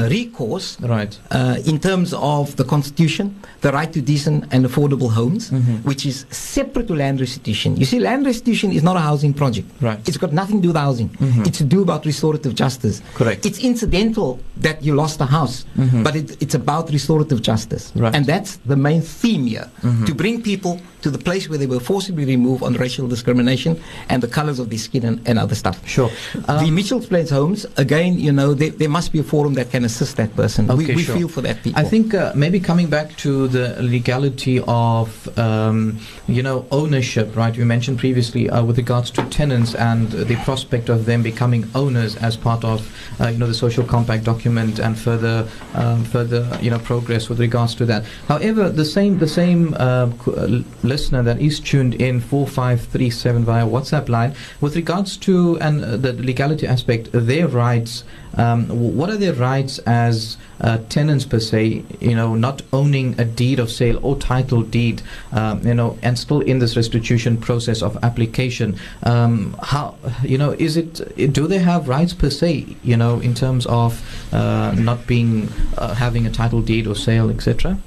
[0.09, 1.17] recourse Right.
[1.31, 5.83] uh, in terms of the constitution, the right to decent and affordable homes, Mhm.
[5.83, 7.75] which is separate to land restitution.
[7.77, 9.67] You see, land restitution is not a housing project.
[9.81, 9.99] Right.
[10.07, 11.09] It's got nothing to do with housing.
[11.09, 11.47] Mhm.
[11.47, 13.01] It's to do about restorative justice.
[13.15, 13.45] Correct.
[13.45, 16.03] It's incidental that you lost a house, Mhm.
[16.03, 17.91] but it, it's about restorative justice.
[17.95, 18.15] Right.
[18.15, 20.05] And that's the main theme here Mhm.
[20.05, 23.77] to bring people to the place where they were forcibly removed on racial discrimination
[24.09, 25.77] and the colors of their skin and, and other stuff.
[25.85, 26.09] Sure.
[26.33, 29.69] the Um, Mitchell's Plains homes, again, you know, there, there must be a forum that
[29.73, 30.61] can assist that person.
[30.67, 31.17] we Okay, we sure.
[31.17, 31.79] feel for that people.
[31.81, 35.07] I think uh, maybe coming back to the legality of
[35.45, 35.79] um,
[36.37, 37.53] you know ownership, right?
[37.59, 42.15] You mentioned previously uh, with regards to tenants and the prospect of them becoming owners
[42.27, 42.79] as part of
[43.19, 45.37] uh, you know the social compact document and further
[45.81, 48.01] um, further you know progress with regards to that.
[48.27, 49.61] However, the same the same
[50.21, 50.47] qu- uh,
[50.93, 54.31] listener that is tuned in four five three seven via WhatsApp line
[54.61, 58.03] with regards to and uh, the legality aspect, their rights.
[58.45, 58.67] Um,
[58.99, 61.83] what are their rights as uh, tenants per se?
[61.99, 65.01] You know, not owning a deed of sale or title deed.
[65.31, 68.77] Um, you know, and still in this restitution process of application.
[69.03, 71.01] Um, how you know is it?
[71.33, 72.75] Do they have rights per se?
[72.83, 74.01] You know, in terms of
[74.33, 77.77] uh, not being uh, having a title deed or sale, etc.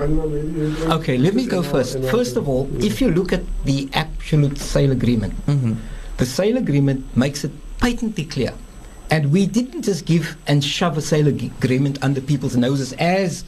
[0.00, 1.98] Okay, let me go first.
[2.10, 5.74] First of all, if you look at the absolute sale agreement, Mm-hmm.
[6.16, 8.52] the sale agreement makes it patently clear.
[9.14, 13.44] And we didn't just give and shove a sale agreement under people's noses as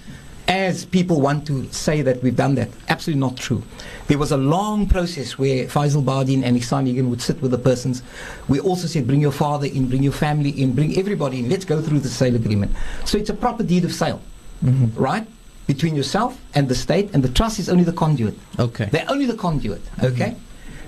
[0.46, 2.68] as people want to say that we've done that.
[2.88, 3.64] Absolutely not true.
[4.06, 7.58] There was a long process where Faisal Bardin and Ihsan Egan would sit with the
[7.58, 8.04] persons.
[8.46, 11.48] We also said, bring your father in, bring your family in, bring everybody in.
[11.50, 12.76] Let's go through the sale agreement.
[13.04, 14.22] So it's a proper deed of sale,
[14.64, 14.96] Mm-hmm.
[15.02, 15.26] right?
[15.66, 18.38] Between yourself and the state, and the trust is only the conduit.
[18.56, 18.84] Okay.
[18.92, 20.36] They're only the conduit, okay?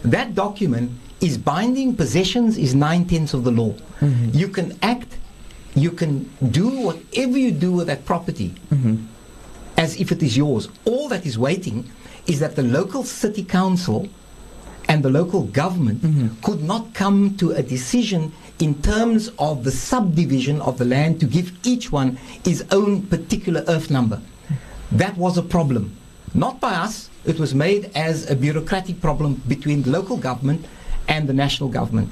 [0.05, 1.95] That document is binding.
[1.95, 3.75] Possessions is nine tenths of the law.
[4.01, 4.35] Mhm.
[4.35, 5.17] You can act,
[5.75, 8.99] you can do whatever you do with that property Mhm.
[9.77, 10.69] as if it is yours.
[10.85, 11.85] All that is waiting
[12.27, 14.09] is that the local city council
[14.89, 16.31] and the local government Mhm.
[16.43, 21.27] could not come to a decision in terms of the subdivision of the land to
[21.27, 24.21] give each one his own particular erf number.
[24.91, 25.93] That was a problem.
[26.35, 30.65] Not by us, it was made as a bureaucratic problem between the local government
[31.09, 32.11] and the national government.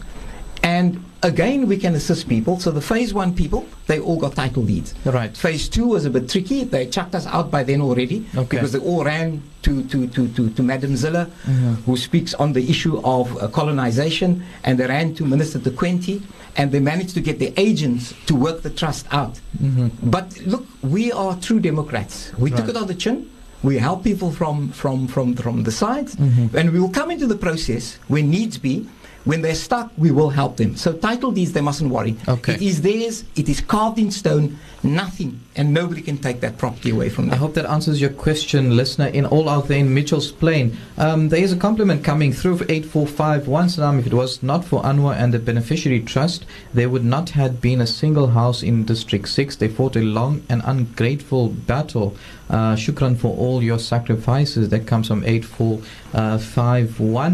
[0.62, 2.58] And again, we can assist people.
[2.58, 4.94] So the phase one people, they all got title deeds.
[5.04, 5.36] Right.
[5.36, 6.64] Phase two was a bit tricky.
[6.64, 8.56] They chucked us out by then already Okay.
[8.56, 11.82] because they all ran to, to, to, to, to Madam Zille, Mhm.
[11.84, 16.22] who speaks on the issue of uh, colonization, and they ran to Minister Nkwinti,
[16.56, 19.38] and they managed to get the agents to work the trust out.
[19.62, 19.90] Mhm.
[20.02, 22.32] But look, we are true Democrats.
[22.38, 23.26] We took it on the chin.
[23.66, 26.54] We help people from, from, from, from the sides, Mhm.
[26.54, 28.86] and we will come into the process when needs be.
[29.32, 30.76] When they're stuck, we will help them.
[30.76, 32.14] So title deeds, they mustn't worry.
[32.28, 32.54] Okay.
[32.54, 33.24] It is theirs.
[33.34, 34.46] It is carved in stone.
[34.84, 37.34] Nothing, and nobody can take that property away from them.
[37.34, 40.66] I hope that answers your question, listener, in all out there in Mitchell's Plain.
[40.96, 43.98] Um, there is a compliment coming through for 8451 Salam.
[43.98, 47.80] If it was not for Anwar and the beneficiary trust, there would not have been
[47.80, 49.56] a single house in District 6.
[49.56, 52.14] They fought a long and ungrateful battle.
[52.48, 54.68] Uh, shukran for all your sacrifices.
[54.68, 57.32] That comes from 8451.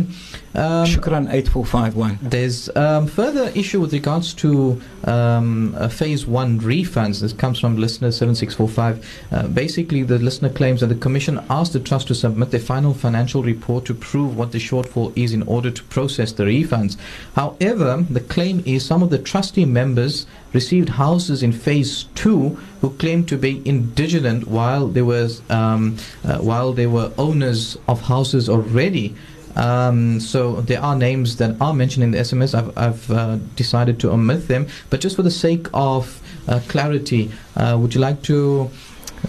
[0.54, 2.18] Um, Shukran 8451.
[2.22, 7.20] there's um, further issue with regards to um, phase one refunds.
[7.20, 9.26] This comes from listener 7645.
[9.30, 12.94] Uh, basically, the listener claims that the Commission asked the Trust to submit their final
[12.94, 16.96] financial report to prove what the shortfall is in order to process the refunds.
[17.34, 22.90] However, the claim is some of the trustee members received houses in phase two who
[22.96, 29.14] claimed to be indigent while was um, uh, while they were owners of houses already.
[29.56, 32.54] Um, so there are names that are mentioned in the SMS.
[32.54, 37.30] I've, I've uh, decided to omit them, but just for the sake of uh, clarity,
[37.56, 38.70] uh, would you like to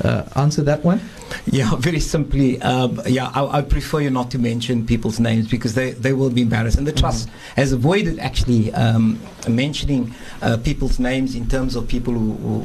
[0.01, 1.01] uh, answer that one?
[1.45, 2.61] Yeah, very simply.
[2.61, 6.29] Um, yeah, I, I prefer you not to mention people's names because they, they will
[6.29, 6.77] be embarrassed.
[6.77, 12.13] And the trust has avoided actually um, mentioning uh, people's names in terms of people
[12.13, 12.59] who, who,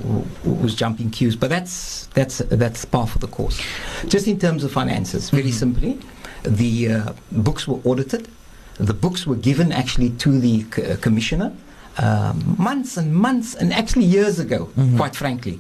[0.45, 1.37] who who's jumping queues.
[1.37, 3.61] But that's that's that's par for the course.
[4.07, 5.99] Just in terms of finances, very simply,
[6.45, 8.29] the uh, books were audited.
[8.77, 11.53] The books were given actually to the c- uh, commissioner
[11.99, 14.97] um, months and months and actually years ago, Mhm.
[14.97, 15.59] quite frankly.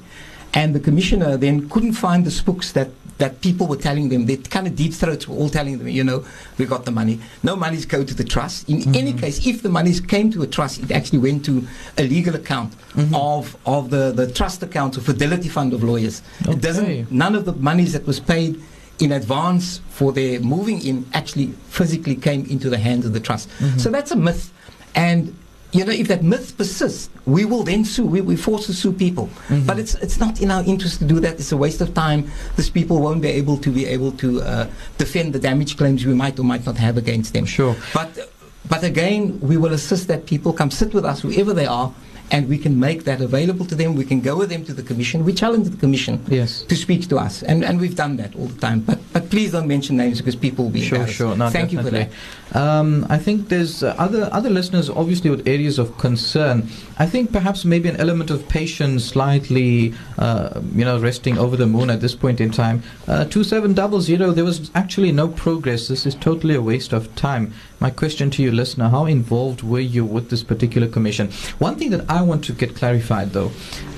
[0.55, 4.27] And the commissioner then couldn't find the spooks that, that people were telling them.
[4.27, 6.25] They kind of deep throats were all telling them, you know,
[6.57, 7.21] we got the money.
[7.43, 8.69] No monies go to the trust.
[8.69, 11.67] In any case, if the monies came to a trust, it actually went to
[11.99, 12.73] a legal account
[13.13, 16.23] of, of the, the trust account or fidelity fund of lawyers.
[16.49, 18.63] It doesn't, none of the monies that was paid
[18.99, 23.49] in advance for their moving in actually physically came into the hands of the trust.
[23.79, 24.53] So that's a myth.
[24.95, 25.37] And
[25.73, 28.07] you know, if that myth persists, we will then sue.
[28.07, 29.29] We, we force to sue people.
[29.67, 31.35] But it's it's not in our interest to do that.
[31.35, 32.31] It's a waste of time.
[32.57, 36.15] These people won't be able to be able to uh, defend the damage claims we
[36.15, 37.45] might or might not have against them.
[37.45, 37.77] Sure.
[37.93, 38.31] But
[38.69, 41.93] but again, we will assist that people come sit with us whoever they are,
[42.31, 43.95] and we can make that available to them.
[43.95, 45.25] We can go with them to the commission.
[45.25, 46.63] We challenge the commission Yes.
[46.63, 48.81] to speak to us, and, and we've done that all the time.
[48.81, 51.17] But but please don't mention names because people will be Sure, embarrassed.
[51.17, 51.37] sure.
[51.37, 52.11] No, Thank you for that.
[52.55, 56.69] Um, I think there's uh, other other listeners, obviously, with areas of concern.
[56.99, 61.67] I think perhaps maybe an element of patience, slightly, uh, you know, resting over the
[61.67, 62.83] moon at this point in time.
[63.07, 64.33] Uh, two seven double zero.
[64.33, 65.89] There was actually no progress.
[65.89, 67.53] This is totally a waste of time.
[67.81, 71.31] My question to you, listener: How involved were you with this particular commission?
[71.59, 73.53] One thing that I want to get clarified, though,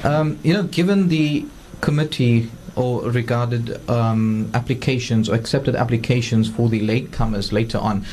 [0.04, 1.46] um, you know, given the
[1.80, 8.04] committee or regarded um, applications or accepted applications for the latecomers later on.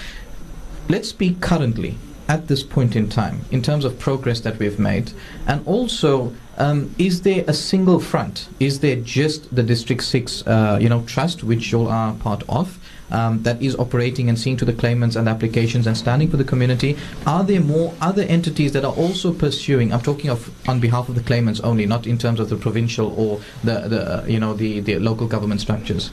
[0.90, 1.98] Let's speak currently
[2.30, 5.12] at this point in time in terms of progress that we've made,
[5.48, 6.34] and also.
[6.60, 8.50] Um, is there a single front?
[8.60, 12.42] Is there just the District Six, uh, you know, trust which you all are part
[12.50, 12.80] of,
[13.12, 16.44] um, that is operating and seeing to the claimants and applications and standing for the
[16.44, 16.98] community?
[17.26, 19.94] Are there more other entities that are also pursuing?
[19.94, 23.14] I'm talking of on behalf of the claimants only, not in terms of the provincial
[23.18, 26.12] or the, the uh, you know the, the local government structures.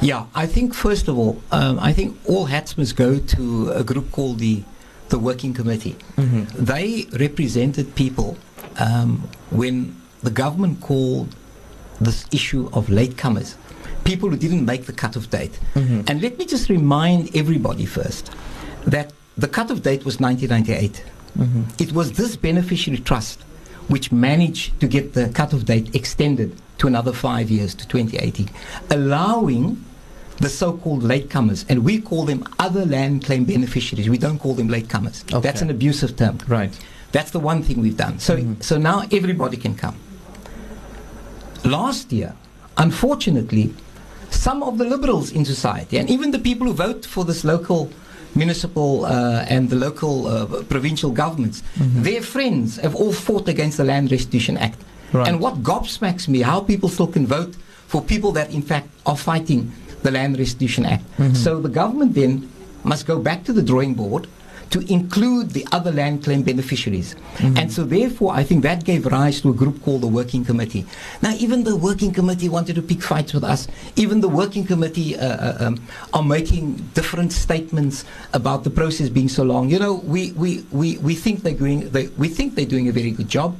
[0.00, 3.82] Yeah, I think first of all, um, I think all hats must go to a
[3.82, 4.62] group called the
[5.08, 5.96] the Working Committee.
[6.16, 6.64] Mm-hmm.
[6.64, 8.36] They represented people
[8.78, 11.34] um, when the government called
[12.00, 13.56] this issue of latecomers,
[14.08, 15.56] people who didn't make the cut-off date.
[15.74, 16.08] Mhm.
[16.08, 18.24] And let me just remind everybody first
[18.94, 19.08] that
[19.42, 20.96] the cut-off date was 1998.
[21.38, 21.64] Mhm.
[21.84, 23.38] It was this beneficiary trust
[23.92, 28.48] which managed to get the cut-off date extended to another five years to 2018,
[28.98, 29.64] allowing
[30.44, 34.08] the so-called latecomers, and we call them other land claim beneficiaries.
[34.08, 35.18] We don't call them latecomers.
[35.24, 35.40] Okay.
[35.46, 36.38] That's an abusive term.
[36.46, 36.72] Right.
[37.12, 38.14] That's the one thing we've done.
[38.20, 38.62] So, Mhm.
[38.62, 39.96] so now everybody can come.
[41.64, 42.30] Last year,
[42.76, 43.66] unfortunately,
[44.30, 47.90] some of the liberals in society, and even the people who vote for this local
[48.34, 52.02] municipal uh, and the local uh, provincial governments, Mhm.
[52.04, 54.78] their friends have all fought against the Land Restitution Act.
[55.12, 55.26] Right.
[55.28, 57.54] And what gobsmacks me, how people still can vote
[57.86, 59.72] for people that in fact are fighting
[60.02, 61.04] the Land Restitution Act.
[61.18, 61.34] Mhm.
[61.36, 62.48] So the government then
[62.84, 64.26] must go back to the drawing board
[64.70, 67.14] to include the other land claim beneficiaries.
[67.38, 67.58] Mhm.
[67.58, 70.84] And so therefore I think that gave rise to a group called the Working Committee.
[71.22, 73.66] Now even the Working Committee wanted to pick fights with us.
[73.96, 75.80] Even the Working Committee uh, uh, um,
[76.12, 79.70] are making different statements about the process being so long.
[79.70, 82.92] You know, we, we, we, we think they're doing they, we think they're doing a
[82.92, 83.56] very good job.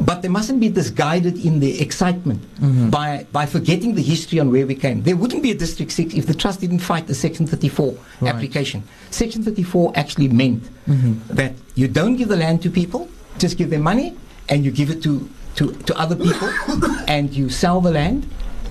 [0.00, 2.90] But they mustn't be misguided in their excitement Mhm.
[2.90, 5.02] by, by forgetting the history on where we came.
[5.02, 8.32] There wouldn't be a District 6 if the trust didn't fight the Section 34 Right.
[8.34, 8.84] application.
[9.10, 11.16] Section 34 actually meant Mhm.
[11.30, 14.14] that you don't give the land to people, just give them money,
[14.48, 16.48] and you give it to, to, to other people,
[17.08, 18.24] and you sell the land,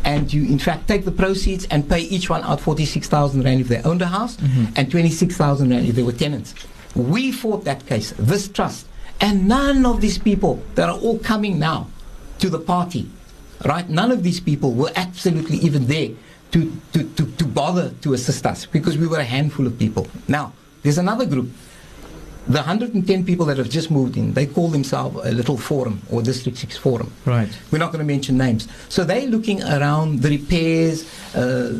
[0.05, 3.67] and you in fact take the proceeds and pay each one out 46,000 rand if
[3.67, 4.67] they owned a house, Mhm.
[4.77, 6.55] and 26,000 rand if they were tenants.
[6.95, 8.85] We fought that case, this trust,
[9.19, 11.87] and none of these people that are all coming now
[12.39, 13.09] to the party,
[13.65, 13.89] right?
[13.89, 16.09] None of these people were absolutely even there
[16.51, 20.07] to, to, to, to bother to assist us because we were a handful of people.
[20.27, 20.53] Now,
[20.83, 21.49] there's another group.
[22.47, 26.21] The 110 people that have just moved in, they call themselves a little forum or
[26.21, 27.11] District 6 forum.
[27.25, 27.49] Right.
[27.71, 28.69] We're not going to mention names.
[28.87, 31.03] So they're looking around the repairs,
[31.35, 31.73] uh,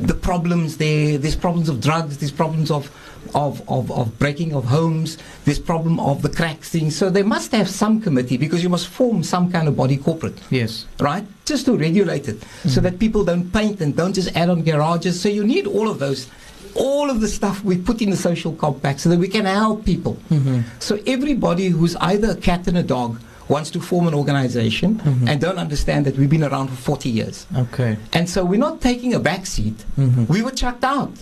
[0.00, 1.18] the problems there.
[1.18, 2.16] There's problems of drugs.
[2.16, 2.90] There's problems of,
[3.34, 5.18] of, of, of breaking of homes.
[5.44, 6.90] this problem of the cracks thing.
[6.90, 10.38] So they must have some committee because you must form some kind of body corporate,
[10.50, 10.86] Yes.
[11.00, 11.24] right?
[11.44, 15.20] Just to regulate it so that people don't paint and don't just add on garages.
[15.20, 16.28] So you need all of those.
[16.74, 19.84] All of the stuff we put in the social compact so that we can help
[19.84, 20.16] people.
[20.30, 20.60] Mm-hmm.
[20.80, 25.28] So everybody who's either a cat and a dog wants to form an organization Mhm.
[25.28, 27.46] and don't understand that we've been around for 40 years.
[27.54, 27.96] Okay.
[28.14, 29.84] And so we're not taking a back seat.
[29.98, 30.26] Mhm.
[30.28, 31.12] We were chucked out.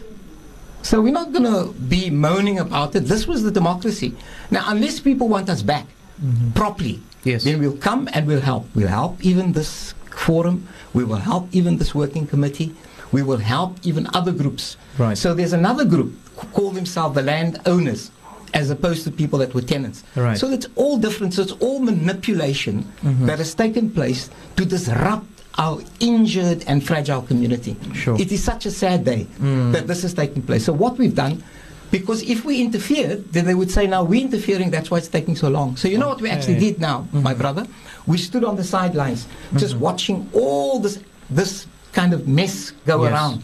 [0.82, 3.00] So we're not going to be moaning about it.
[3.06, 4.14] This was the democracy.
[4.50, 5.86] Now, unless people want us back
[6.20, 6.54] Mhm.
[6.54, 7.44] properly, Yes.
[7.44, 8.66] then we'll come and we'll help.
[8.74, 10.66] We'll help even this forum.
[10.92, 12.74] We will help even this working committee.
[13.12, 14.76] We will help even other groups.
[14.98, 15.16] Right.
[15.16, 18.10] So there's another group who call themselves the landowners
[18.54, 20.02] as opposed to people that were tenants.
[20.16, 20.36] Right.
[20.38, 21.34] So it's all different.
[21.34, 23.26] So it's all manipulation Mhm.
[23.26, 25.26] that has taken place to disrupt
[25.58, 27.76] our injured and fragile community.
[27.94, 28.20] Sure.
[28.20, 29.72] It is such a sad day Mm.
[29.72, 30.64] that this is taking place.
[30.64, 31.42] So what we've done,
[31.90, 35.36] because if we interfered, then they would say, now we're interfering, that's why it's taking
[35.36, 35.76] so long.
[35.76, 37.38] So you know what we actually did now, my Mhm.
[37.38, 37.66] brother?
[38.06, 39.26] We stood on the sidelines,
[39.56, 39.80] just Mhm.
[39.80, 40.98] watching all this,
[41.28, 43.12] this kind of mess go Yes.
[43.12, 43.42] around.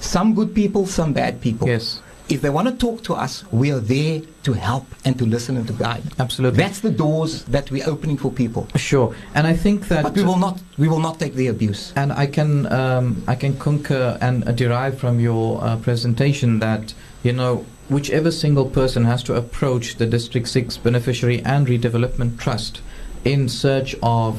[0.00, 1.68] Some good people, some bad people.
[1.68, 2.00] Yes.
[2.32, 5.56] If they want to talk to us, we are there to help and to listen
[5.58, 6.02] and to guide.
[6.18, 6.56] Absolutely.
[6.64, 8.62] That's the doors that we're opening for people.
[8.76, 9.14] Sure.
[9.36, 11.92] And I think that But we will not, we will not take the abuse.
[11.94, 16.94] and I can um, I can concur and uh, derive from your uh, presentation that
[17.22, 17.64] you know
[17.96, 22.80] whichever single person has to approach the District Six Beneficiary and Redevelopment Trust
[23.24, 24.32] in search of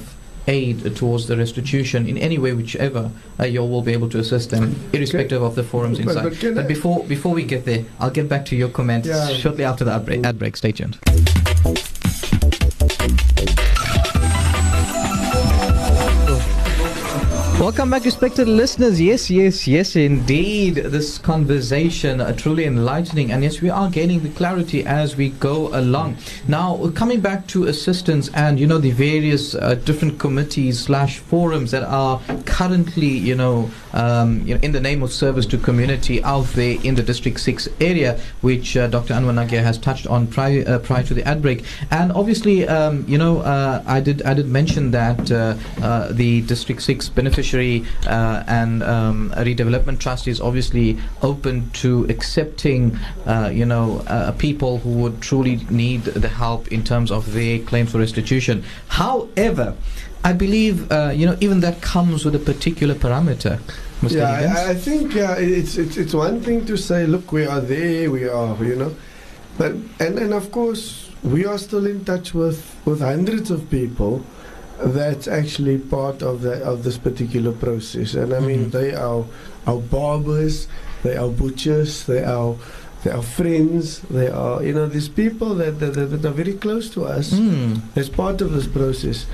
[0.47, 4.49] aid towards the restitution in any way, whichever uh, you will be able to assist
[4.49, 6.23] them, irrespective of the forums inside.
[6.23, 9.27] but can I- before before we get there, I'll get back to your comments Yeah.
[9.27, 10.25] shortly after the ad break.
[10.25, 10.57] Ad break.
[10.57, 10.97] Stay tuned.
[17.63, 18.99] Welcome back, respected listeners.
[18.99, 20.75] Yes, yes, yes, indeed.
[20.75, 25.69] This conversation uh, truly enlightening, and yes, we are gaining the clarity as we go
[25.69, 26.17] along.
[26.49, 31.71] Now, coming back to assistance and you know the various uh, different committees slash forums
[31.71, 36.21] that are currently you know, um, you know in the name of service to community
[36.25, 39.13] out there in the District Six area, which uh, Dr.
[39.13, 43.05] Anwar Nagia has touched on prior uh, prior to the ad break, and obviously, um,
[43.07, 47.07] you know, uh, I did I did mention that uh, the District Six
[47.53, 54.79] uh, and um, redevelopment trust is obviously open to accepting, uh, you know, uh, people
[54.79, 58.63] who would truly need the help in terms of their claims for restitution.
[58.87, 59.75] However,
[60.23, 63.59] I believe, uh, you know, even that comes with a particular parameter.
[64.01, 64.15] Mr.
[64.15, 68.09] Yeah, I, I think it's, it's it's one thing to say, look, we are there,
[68.09, 68.95] we are, you know,
[69.57, 74.25] but and and of course we are still in touch with with hundreds of people
[74.85, 78.13] that's actually part of the of this particular process.
[78.15, 78.71] And I mean, Mhm.
[78.71, 79.23] they are
[79.67, 80.67] our barbers,
[81.03, 82.55] they are butchers, they are
[83.03, 86.89] they are friends, they are you know these people that that, that, are very close
[86.91, 87.81] to us Mm.
[87.95, 89.25] as part of this process.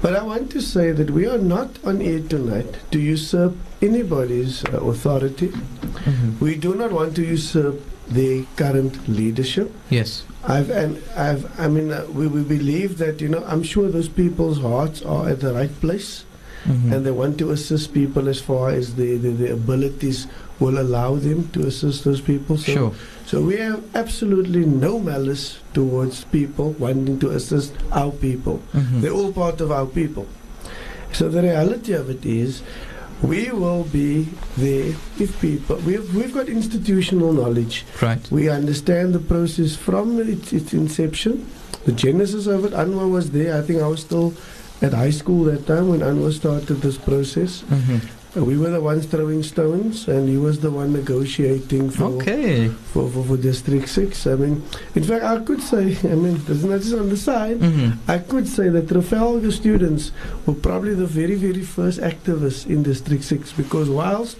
[0.00, 4.64] But I want to say that we are not on air tonight to usurp anybody's
[4.64, 5.48] uh, authority.
[5.48, 6.40] Mhm.
[6.40, 9.70] We do not want to usurp the current leadership.
[9.90, 10.22] Yes.
[10.48, 14.08] I've and I've I mean uh, we, we believe that you know I'm sure those
[14.08, 16.24] people's hearts are at the right place
[16.66, 16.92] Mhm.
[16.92, 20.26] and they want to assist people as far as the, the, the abilities
[20.58, 22.56] will allow them to assist those people.
[22.58, 22.92] So Sure.
[23.26, 28.58] so we have absolutely no malice towards people wanting to assist our people.
[28.74, 29.00] Mhm.
[29.02, 30.26] They're all part of our people.
[31.12, 32.62] So the reality of it is,
[33.22, 35.76] we will be there if people.
[35.76, 37.84] We've we've got institutional knowledge.
[38.00, 38.30] Right.
[38.30, 41.48] We understand the process from its, its inception.
[41.84, 42.72] The genesis of it.
[42.72, 43.56] Anwar was there.
[43.58, 44.34] I think I was still
[44.82, 47.62] at high school that time when Anwar started this process.
[47.68, 48.00] Mhm.
[48.36, 52.68] We were the ones throwing stones, and he was the one negotiating for Okay.
[52.92, 54.26] for, for, for District 6.
[54.26, 54.62] I mean,
[54.94, 57.96] in fact, I could say, I mean, this is not just on the side, Mhm.
[58.06, 60.12] I could say that Trafalgar students
[60.46, 64.36] were probably the very, very first activists in District 6 because whilst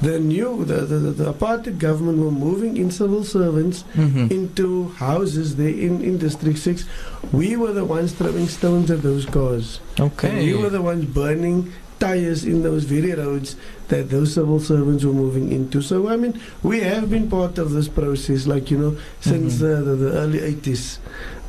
[0.00, 4.30] the new, the, the, the, the apartheid government were moving in civil servants Mhm.
[4.32, 6.86] into houses there in, in District 6,
[7.32, 9.78] we were the ones throwing stones at those cars.
[9.98, 10.46] And Okay.
[10.46, 13.54] we were the ones burning tires in those very roads
[13.88, 15.82] that those civil servants were moving into.
[15.82, 19.58] So, I mean, we have been part of this process, like, you know, since Mhm.
[19.60, 20.98] the, the, the early 80s.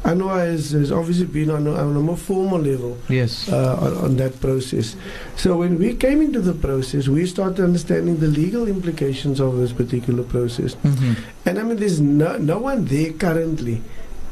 [0.03, 3.47] Anwar has, has obviously been on a, on a more formal level Yes.
[3.49, 4.95] uh, on, on that process.
[5.37, 9.71] So when we came into the process, we started understanding the legal implications of this
[9.71, 10.73] particular process.
[10.83, 11.15] Mhm.
[11.45, 13.81] And I mean, there's no, no one there currently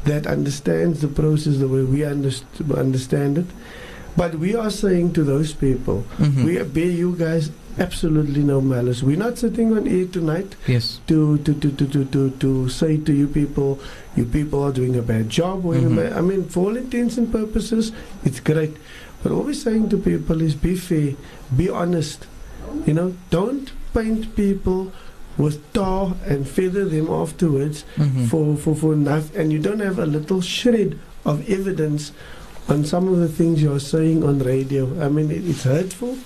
[0.04, 2.44] that understands the process the way we underst-
[2.76, 3.46] understand it.
[4.20, 6.44] But we are saying to those people, Mhm.
[6.44, 9.02] we bear you guys absolutely no malice.
[9.02, 10.88] We're not sitting on air tonight Yes.
[11.06, 13.78] to to, to, to, to, to to say to you people,
[14.16, 15.64] you people are doing a bad job.
[15.64, 16.14] Or Mhm.
[16.18, 17.92] I mean, for all intents and purposes,
[18.22, 18.76] it's great.
[19.22, 21.14] But all we're saying to people is be fair,
[21.56, 22.26] be honest.
[22.86, 24.92] You know, don't paint people
[25.38, 28.26] with tar and feather them afterwards Mhm.
[28.28, 29.40] for, for, for nothing.
[29.40, 32.12] And you don't have a little shred of evidence
[32.70, 34.84] on some of the things you're saying on radio.
[35.04, 36.16] I mean, it, it's hurtful.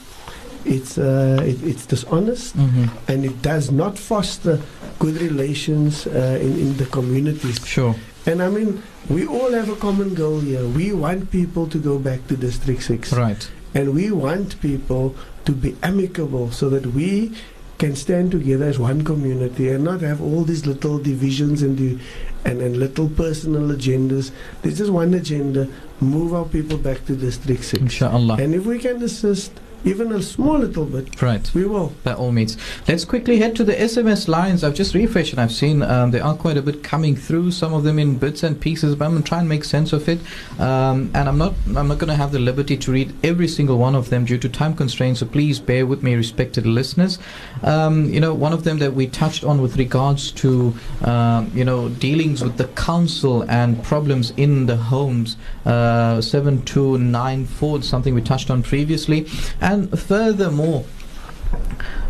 [0.64, 2.88] It's uh, it, it's dishonest Mhm.
[3.08, 4.58] and it does not foster
[4.98, 7.60] good relations uh, in, in the communities.
[7.66, 7.94] Sure.
[8.26, 10.64] And I mean, we all have a common goal here.
[10.66, 13.12] We want people to go back to District 6.
[13.12, 13.50] Right.
[13.74, 15.14] And we want people
[15.44, 17.32] to be amicable so that we
[17.76, 21.98] can stand together as one community and not have all these little divisions and, the,
[22.44, 24.30] and, and little personal agendas.
[24.62, 25.68] There's just one agenda
[26.00, 27.82] move our people back to District 6.
[27.82, 28.36] Inshallah.
[28.40, 29.52] And if we can assist
[29.84, 31.50] even a small little bit, Right.
[31.54, 31.92] we will.
[32.02, 32.56] By all means.
[32.88, 34.64] Let's quickly head to the SMS lines.
[34.64, 37.74] I've just refreshed and I've seen um, there are quite a bit coming through, some
[37.74, 40.08] of them in bits and pieces, but I'm going to try and make sense of
[40.08, 40.18] it.
[40.58, 43.78] Um, and I'm not I'm not going to have the liberty to read every single
[43.78, 47.18] one of them due to time constraints, so please bear with me, respected listeners.
[47.62, 50.74] Um, you know, one of them that we touched on with regards to,
[51.04, 58.14] um, you know, dealings with the council and problems in the homes, uh, 7294, something
[58.14, 59.26] we touched on previously.
[59.60, 60.84] And furthermore,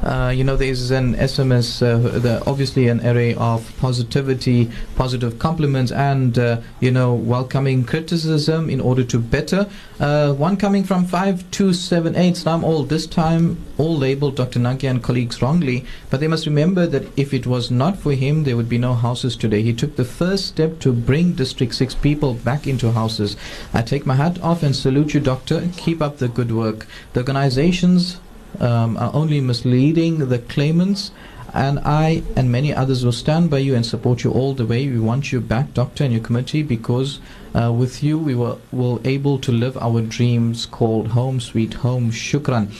[0.04, 5.90] uh, you know, there's an SMS, uh, the, obviously an array of positivity, positive compliments,
[5.92, 9.66] and, uh, you know, welcoming criticism in order to better.
[9.98, 14.60] Uh, one coming from 5278, Salam all, this time all labeled Dr.
[14.60, 18.44] Nagia and colleagues wrongly, but they must remember that if it was not for him,
[18.44, 19.62] there would be no houses today.
[19.62, 23.38] He took the first step to bring District 6 people back into houses.
[23.72, 25.66] I take my hat off and salute you, Doctor.
[25.78, 26.86] Keep up the good work.
[27.14, 28.20] The organizations
[28.60, 31.10] um, are only misleading the claimants.
[31.52, 34.88] And I and many others will stand by you and support you all the way.
[34.88, 37.20] We want you back, Doctor, and your committee, because
[37.54, 42.10] uh, with you we were, were able to live our dreams called home, sweet home.
[42.10, 42.72] Shukran.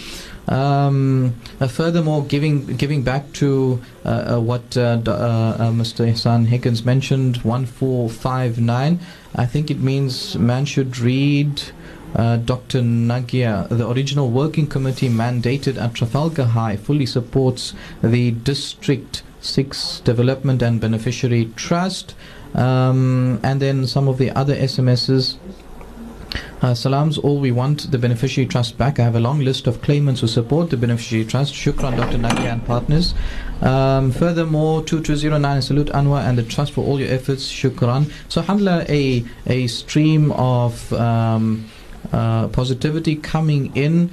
[0.49, 6.09] Um, uh, furthermore, giving giving back to uh, uh, what uh, uh, uh, Mr.
[6.09, 9.01] Hassan Higgins mentioned, one four five nine.
[9.35, 11.63] I think it means man should read
[12.15, 12.81] uh, Dr.
[12.81, 20.63] Nagia, the original working committee mandated at Trafalgar High, fully supports the District 6 Development
[20.63, 22.15] and Beneficiary Trust.
[22.55, 25.37] Um, and then some of the other SMSs.
[26.63, 28.99] Uh, salams, all we want the beneficiary trust back.
[28.99, 31.53] I have a long list of claimants who support the beneficiary trust.
[31.53, 32.17] Shukran, Dr.
[32.17, 33.13] Nagia and partners.
[33.61, 37.53] Um, furthermore, 2209 salute Anwar and the trust for all your efforts.
[37.53, 38.11] Shukran.
[38.31, 40.93] So, alhamdulillah, a, a stream of.
[40.95, 41.69] Um,
[42.13, 44.11] uh, positivity coming in.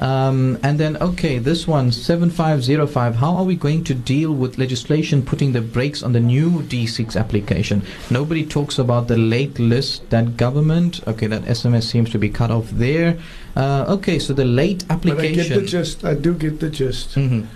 [0.00, 3.14] Um, and then, okay, this one, 7505.
[3.14, 7.16] How are we going to deal with legislation putting the brakes on the new D6
[7.16, 7.82] application?
[8.10, 11.00] Nobody talks about the late list, that government.
[11.06, 13.18] Okay, that SMS seems to be cut off there.
[13.54, 15.66] Uh, okay, so the late But I get the application.
[15.66, 16.04] gist.
[16.04, 17.14] I do get the gist.
[17.14, 17.46] Mhm.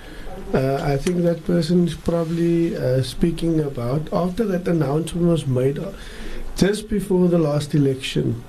[0.55, 5.78] Uh, I think that person is probably uh, speaking about after that announcement was made,
[5.78, 5.90] uh,
[6.56, 8.43] just before the last election,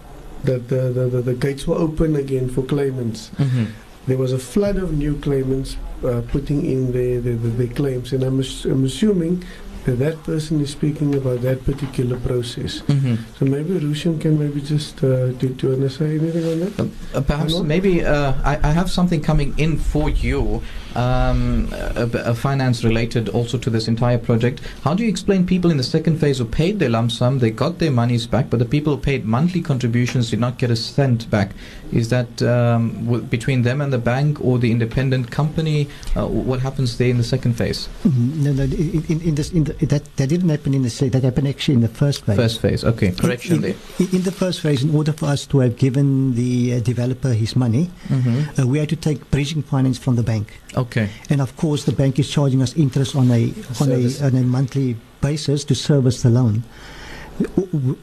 [0.43, 3.31] that the, the, the, the gates were open again for claimants.
[3.37, 3.67] Mhm.
[4.07, 8.13] There was a flood of new claimants uh, putting in their, their, their, their claims,
[8.13, 9.43] and I'm, ass- I'm assuming
[9.85, 12.81] that that person is speaking about that particular process.
[12.87, 13.17] Mhm.
[13.37, 16.59] So maybe Rushan can maybe just uh, do, do you want to say anything on
[16.59, 16.89] that?
[17.15, 20.61] Uh, perhaps maybe uh, I, I have something coming in for you,
[20.95, 24.61] um, a, a finance related also to this entire project.
[24.83, 27.51] How do you explain people in the second phase who paid their lump sum, they
[27.51, 30.75] got their monies back, but the people who paid monthly contributions did not get a
[30.75, 31.51] cent back?
[31.91, 35.87] Is that um, w- between them and the bank or the independent company?
[36.15, 37.87] Uh, what happens there in the second phase?
[38.05, 38.35] Mhm.
[38.43, 38.63] No, no.
[38.63, 41.75] In, in, this, in the, that that didn't happen in the se- that happened actually
[41.75, 42.35] in the first phase.
[42.35, 43.75] First phase, okay, correction in, there.
[43.99, 47.33] in, in the first phase, in order for us to have given the uh, developer
[47.33, 48.59] his money, Mhm.
[48.59, 50.59] uh, we had to take bridging finance from the bank.
[50.79, 51.09] Okay.
[51.29, 54.21] And of course, the bank is charging us interest on a on Service.
[54.21, 56.63] a on a monthly basis to service the loan.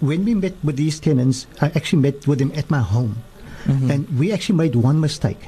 [0.00, 3.16] When we met with these tenants, I actually met with them at my home,
[3.66, 3.90] Mhm.
[3.92, 5.40] and we actually made one mistake.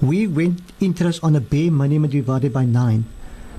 [0.00, 3.04] We went interest on a bare minimum divided by nine.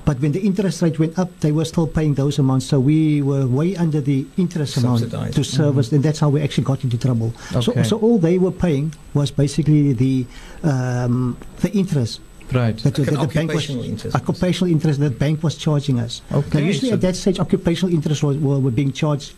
[0.06, 2.66] But when the interest rate went up, they were still paying those amounts.
[2.68, 6.66] So we were way under the interest amount to service, and that's how we actually
[6.68, 7.32] got into trouble.
[7.64, 7.84] So, Okay.
[7.88, 10.26] so all they were paying was basically the
[10.64, 12.20] um, the interest
[12.54, 12.78] Right.
[12.78, 14.16] that, Like that an the bank was occupational interest.
[14.16, 16.22] occupational interest that the bank was charging us.
[16.32, 19.34] Okay, Now, usually so- at that stage, occupational interest was, were, were being charged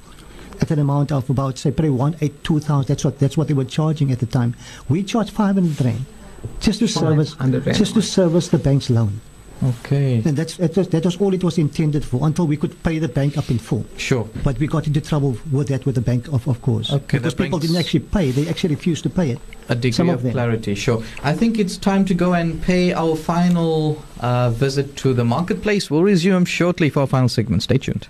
[0.61, 2.87] at an amount of about say probably one eight two thousand.
[2.87, 4.55] That's what that's what they were charging at the time.
[4.89, 6.05] We charged five hundred rand
[6.59, 7.35] just to service
[7.77, 9.19] just to service the bank's loan,
[9.63, 10.21] Okay.
[10.25, 12.99] and that's that was, that was all it was intended for until we could pay
[12.99, 13.85] the bank up in full.
[13.97, 14.27] Sure.
[14.43, 17.33] But we got into trouble with that with the bank, of, of course, Okay, because
[17.33, 19.39] people didn't actually pay; they actually refused to pay it.
[19.69, 20.75] a degree Some of of, clarity.
[20.75, 21.03] Sure.
[21.23, 25.89] I think it's time to go and pay our final uh, visit to the marketplace.
[25.89, 27.63] We'll resume shortly for our final segment.
[27.63, 28.07] Stay tuned.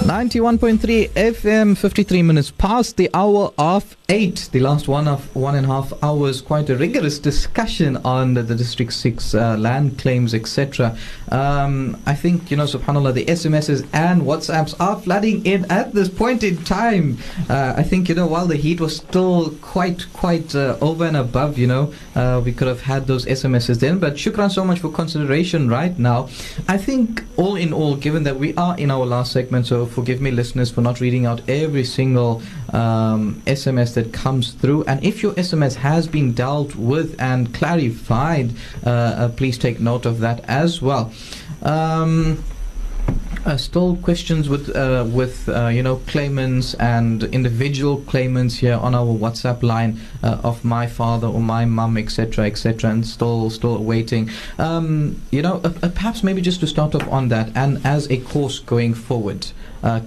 [0.00, 4.48] 91.3 FM, 53 minutes past the hour of 8.
[4.50, 6.42] The last one of one and a half hours.
[6.42, 10.96] Quite a rigorous discussion on the, the District 6 uh, land claims, etc.
[11.28, 16.08] Um, I think, you know, subhanAllah, the SMSs and WhatsApps are flooding in at this
[16.08, 17.18] point in time.
[17.48, 21.16] Uh, I think, you know, while the heat was still quite, quite uh, over and
[21.16, 24.00] above, you know, uh, we could have had those SMSs then.
[24.00, 26.28] But shukran so much for consideration right now.
[26.66, 30.20] I think, all in all, given that we are in our last segment, so forgive
[30.20, 32.42] me, listeners, for not reading out every single
[32.72, 34.84] um, SMS that comes through.
[34.84, 38.52] And if your SMS has been dealt with and clarified,
[38.84, 41.12] uh, uh, please take note of that as well.
[41.62, 42.42] Um,
[43.46, 48.94] uh, still questions with uh, with uh, you know claimants and individual claimants here on
[48.94, 53.82] our WhatsApp line uh, of my father or my mum etc etc and still still
[53.82, 54.28] waiting
[54.58, 58.58] um, you know perhaps maybe just to start off on that and as a course
[58.58, 59.46] going forward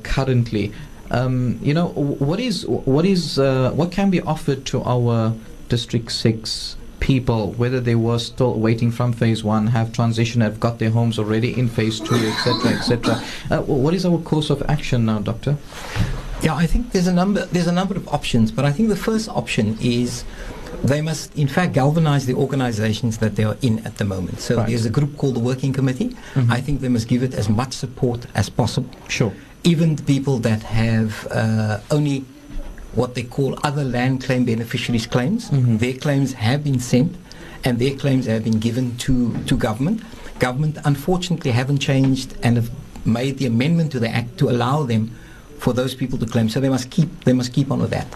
[0.04, 0.72] currently
[1.14, 1.88] um, you know
[2.30, 5.34] what is what is uh, what can be offered to our
[5.70, 10.80] district 6 people, whether they were still waiting from phase one, have transitioned, have got
[10.80, 13.22] their homes already in phase two, etc., etc.
[13.52, 15.58] Uh, what is our course of action now, Doctor?
[16.42, 18.96] Yeah, I think there's a number there's a number of options, but I think the
[19.10, 20.24] first option is
[20.84, 24.40] they must in fact galvanize the organizations that they are in at the moment.
[24.42, 24.68] So Right.
[24.70, 26.10] there's a group called the Working Committee.
[26.36, 26.52] Mhm.
[26.52, 28.90] I think they must give it as much support as possible.
[29.08, 29.32] Sure.
[29.64, 32.26] Even the people that have uh, only
[32.96, 35.80] what they call other land claim beneficiaries claims, Mhm.
[35.80, 37.16] their claims have been sent
[37.64, 40.02] and their claims have been given to, to government.
[40.40, 42.70] Government unfortunately haven't changed and have
[43.06, 45.12] made the amendment to the act to allow them
[45.60, 46.50] for those people to claim.
[46.50, 48.08] So they must keep they must keep on with that.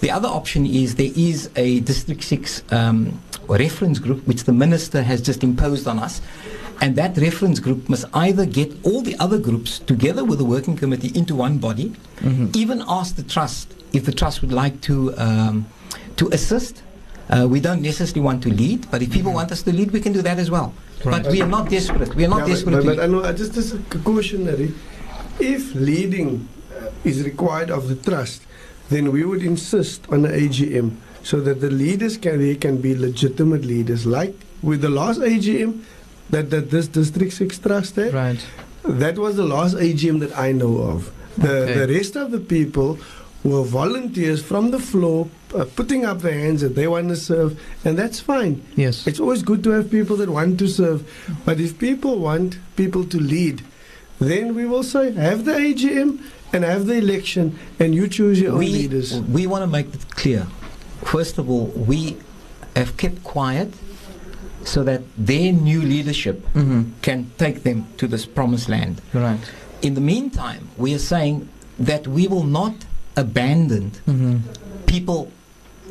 [0.00, 5.02] The other option is there is a District 6 um, reference group which the Minister
[5.02, 6.20] has just imposed on us.
[6.80, 10.76] And that reference group must either get all the other groups together with the working
[10.76, 11.94] committee into one body,
[12.54, 15.66] even ask the trust if the trust would like to um,
[16.16, 16.82] to assist.
[17.30, 20.00] Uh, we don't necessarily want to lead, but if people want us to lead, we
[20.00, 20.74] can do that as well.
[21.04, 21.22] Right.
[21.22, 22.14] But we are not desperate.
[22.14, 22.72] We are not Yeah, desperate.
[22.72, 23.00] But, to but.
[23.00, 24.74] I know, I just as a cautionary,
[25.40, 28.42] if leading uh, is required of the trust,
[28.90, 32.94] then we would insist on the AGM so that the leaders can they can be
[32.94, 34.04] legitimate leaders.
[34.04, 35.82] Like with the last AGM
[36.30, 38.44] that, that this District 6 Trust had, Right.
[38.84, 41.12] that was the last AGM that I know of.
[41.36, 41.86] The, Okay.
[41.86, 42.98] the rest of the people
[43.42, 47.60] were volunteers from the floor uh, putting up their hands that they want to serve,
[47.84, 48.62] and that's fine.
[48.74, 49.06] Yes.
[49.06, 51.02] It's always good to have people that want to serve,
[51.44, 53.62] but if people want people to lead,
[54.18, 56.20] then we will say have the AGM
[56.52, 59.20] and have the election, and you choose your own leaders.
[59.22, 60.46] we want to make it clear.
[61.04, 62.16] First of all, we
[62.76, 63.74] have kept quiet
[64.64, 66.82] so that their new leadership Mm-hmm.
[67.02, 69.00] can take them to this promised land.
[69.12, 69.38] Right.
[69.82, 72.74] In the meantime, we are saying that we will not
[73.16, 74.36] abandon Mm-hmm.
[74.86, 75.30] people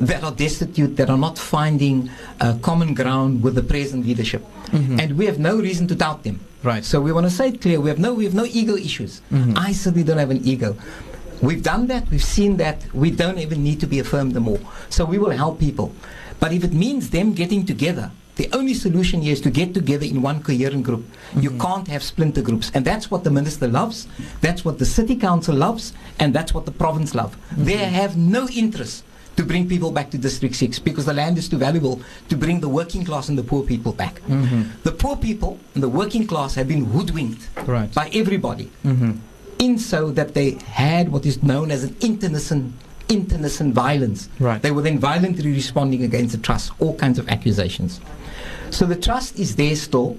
[0.00, 2.10] that are destitute, that are not finding
[2.40, 4.42] uh, common ground with the present leadership.
[4.72, 4.98] Mhm.
[5.00, 6.40] And we have no reason to doubt them.
[6.64, 6.84] Right.
[6.84, 7.78] So we want to say it clear.
[7.80, 9.22] We have no, we have no ego issues.
[9.30, 9.54] Mhm.
[9.56, 10.74] I certainly don't have an ego.
[11.40, 12.10] We've done that.
[12.10, 12.82] We've seen that.
[12.92, 14.58] We don't even need to be affirmed more.
[14.90, 15.92] So we will help people.
[16.40, 20.04] But if it means them getting together, the only solution here is to get together
[20.04, 21.04] in one coherent group.
[21.36, 22.70] You can't have splinter groups.
[22.74, 24.08] And that's what the minister loves.
[24.40, 25.92] That's what the city council loves.
[26.18, 27.36] And that's what the province love.
[27.56, 29.04] They have no interest
[29.36, 32.60] to bring people back to District 6 because the land is too valuable to bring
[32.60, 34.20] the working class and the poor people back.
[34.22, 34.62] Mm-hmm.
[34.82, 37.92] The poor people and the working class have been hoodwinked Right.
[37.94, 39.12] by everybody Mm-hmm.
[39.58, 42.74] in so that they had what is known as an internecine
[43.08, 44.28] internecine violence.
[44.40, 44.62] Right.
[44.62, 48.00] They were then violently responding against the trust, all kinds of accusations.
[48.74, 50.18] So the trust is there still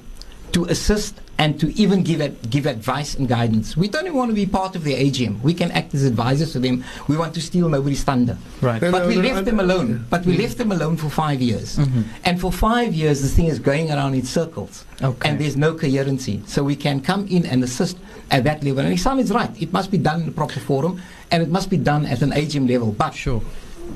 [0.54, 3.76] to assist and to even give ad- give advice and guidance.
[3.76, 5.42] We don't even want to be part of the AGM.
[5.42, 6.86] We can act as advisors to them.
[7.10, 8.38] We want to steal nobody's thunder.
[8.62, 8.82] Right.
[8.82, 10.06] No, But no, we no, left I- them alone.
[10.10, 11.76] But we left them alone for five years.
[11.78, 12.04] Mhm.
[12.24, 14.86] And for five years, this thing is going around in circles.
[15.02, 15.28] Okay.
[15.30, 16.42] And there's no coherency.
[16.48, 17.98] So we can come in and assist
[18.32, 18.80] at that level.
[18.86, 19.52] And Isam is right.
[19.60, 21.02] It must be done in a proper forum
[21.32, 22.94] and it must be done at an AGM level.
[22.98, 23.42] But Sure.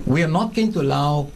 [0.05, 1.29] we are not going to allow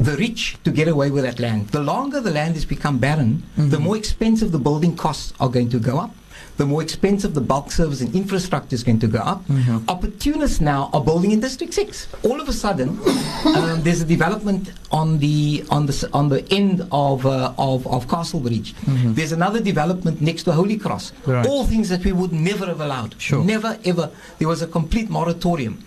[0.00, 1.68] the rich to get away with that land.
[1.68, 5.68] The longer the land has become barren, the more expensive the building costs are going
[5.70, 6.14] to go up.
[6.56, 9.46] The more expensive the bulk service and infrastructure is going to go up.
[9.48, 9.88] Mhm.
[9.88, 12.06] Opportunists now are building in District Six.
[12.22, 12.88] All of a sudden,
[13.44, 18.08] um, there's a development on the on the on the end of uh, of, of
[18.08, 18.74] Castle Bridge.
[18.84, 19.14] Mhm.
[19.14, 21.12] There's another development next to Holy Cross.
[21.26, 21.46] Right.
[21.46, 23.14] All things that we would never have allowed.
[23.18, 23.42] Sure.
[23.44, 24.10] Never ever.
[24.38, 25.78] There was a complete moratorium.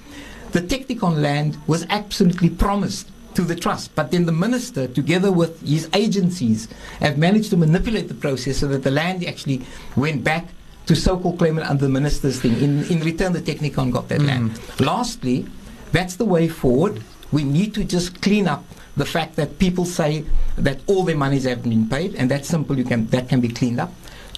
[0.53, 5.61] The Technikon land was absolutely promised to the trust, but then the minister, together with
[5.61, 6.67] his agencies,
[6.99, 9.61] have managed to manipulate the process so that the land actually
[9.95, 10.47] went back
[10.85, 12.59] to so-called claimant under the minister's thing.
[12.59, 14.27] In, in return, the Technikon got that mm.
[14.27, 14.59] land.
[14.79, 15.45] Lastly,
[15.91, 17.01] that's the way forward.
[17.31, 18.63] We need to just clean up
[18.95, 20.25] the fact that people say
[20.57, 22.77] that all their monies haven't been paid, and that's simple.
[22.77, 23.91] You can that can be cleaned up.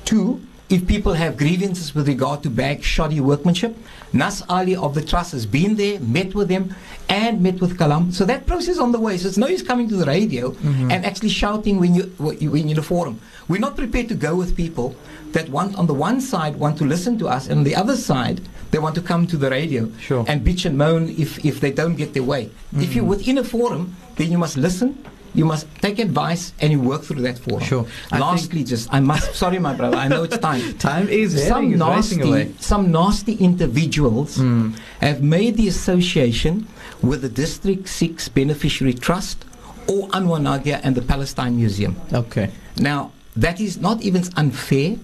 [0.05, 3.77] Two, if people have grievances with regard to bag shoddy workmanship,
[4.15, 6.73] Nas Ali of the trust has been there, met with them,
[7.09, 8.13] and met with Kalam.
[8.13, 9.17] So that process is on the way.
[9.17, 10.89] So it's no use coming to the radio mm-hmm.
[10.91, 13.15] and actually shouting when you when you- when you're in a forum.
[13.49, 14.87] We're not prepared to go with people
[15.35, 17.97] that want on the one side want to listen to us, and on the other
[18.09, 18.37] side
[18.71, 20.23] they want to come to the radio Sure.
[20.29, 22.43] and bitch and moan if if they don't get their way.
[22.85, 23.09] If you're mm-hmm.
[23.15, 23.83] within a forum,
[24.17, 24.89] then you must listen.
[25.35, 27.63] You must take advice and you work through that forum.
[27.63, 27.85] Sure.
[28.11, 29.35] I Lastly, just I must.
[29.43, 29.97] Sorry, my brother.
[29.97, 30.61] I know it's time.
[30.91, 34.77] Time is some is nasty, some nasty individuals Mm.
[35.01, 36.67] have made the association
[37.01, 39.45] with the District Six Beneficiary Trust
[39.87, 41.95] or Anwar Nagia and the Palestine Museum.
[42.13, 42.49] Okay.
[42.77, 44.97] Now, that is not even unfair.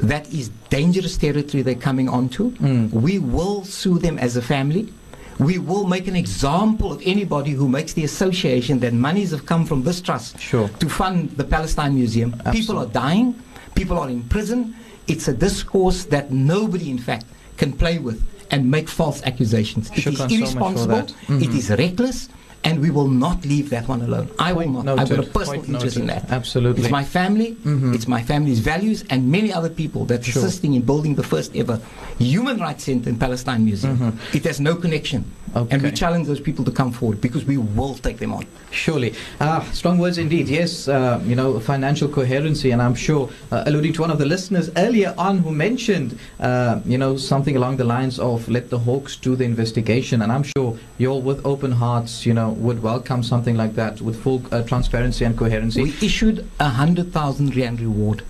[0.00, 2.50] That is dangerous territory they're coming onto.
[2.52, 2.90] Mm.
[2.92, 4.92] We will sue them as a family.
[5.38, 9.66] We will make an example of anybody who makes the association that monies have come
[9.66, 10.68] from this trust Sure.
[10.78, 12.34] to fund the Palestine Museum.
[12.52, 13.34] People are dying.
[13.74, 14.76] People are in prison.
[15.08, 19.90] It's a discourse that nobody, in fact, can play with and make false accusations.
[19.90, 20.96] It is Shukran so much for irresponsible.
[20.96, 21.14] that.
[21.26, 21.42] Mhm.
[21.42, 22.28] It is reckless.
[22.64, 24.28] And we will not leave that one alone.
[24.38, 24.98] I will not.
[24.98, 26.30] I've got a personal Point interest in that.
[26.30, 26.82] Absolutely.
[26.82, 27.94] It's my family, Mhm.
[27.94, 30.42] it's my family's values, and many other people that's Sure.
[30.42, 31.78] assisting in building the first ever
[32.18, 33.98] human rights center in Palestine Museum.
[33.98, 34.34] Mhm.
[34.34, 35.24] It has no connection.
[35.54, 38.46] And we challenge those people to come forward because we will take them on.
[38.70, 39.14] Surely.
[39.40, 40.48] Ah, strong words indeed.
[40.48, 42.72] Yes, uh, you know, financial coherency.
[42.72, 46.80] And I'm sure, uh, alluding to one of the listeners earlier on who mentioned, uh,
[46.84, 50.22] you know, something along the lines of let the Hawks do the investigation.
[50.22, 54.20] And I'm sure you're with open hearts, you know, would welcome something like that with
[54.22, 55.82] full uh, transparency and coherency.
[55.82, 58.22] We issued a hundred thousand rand reward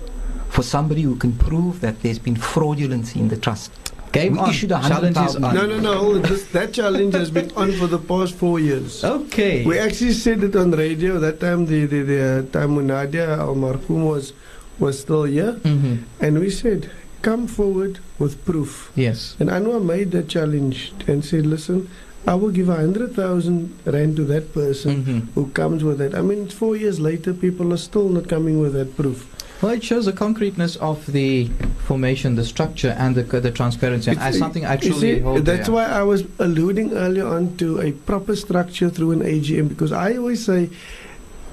[0.50, 3.72] for somebody who can prove that there's been fraudulency in the trust.
[4.14, 4.50] Game we on.
[4.50, 5.44] issued a Challenge hundred is thousand.
[5.44, 5.54] on.
[5.54, 6.18] No, no, no.
[6.18, 9.02] This, that challenge has been on for the past four years.
[9.04, 9.64] Okay.
[9.64, 11.66] We actually said it on radio that time.
[11.66, 14.32] The the, the uh, time when Nadia Al Marhum was
[14.78, 16.90] was still here, hmm and we said,
[17.22, 19.36] "Come forward with proof." Yes.
[19.40, 21.88] And Anwar made that challenge and said, "Listen,
[22.26, 26.14] I will give a hundred thousand rand to that person hmm who comes with it."
[26.14, 29.26] I mean, four years later, people are still not coming with that proof.
[29.62, 31.48] Well, it shows the concreteness of the
[31.86, 34.10] formation, the structure, and the, the transparency.
[34.10, 35.74] And as something I truly see, hold That's dear.
[35.74, 40.16] why I was alluding earlier on to a proper structure through an AGM because I
[40.16, 40.70] always say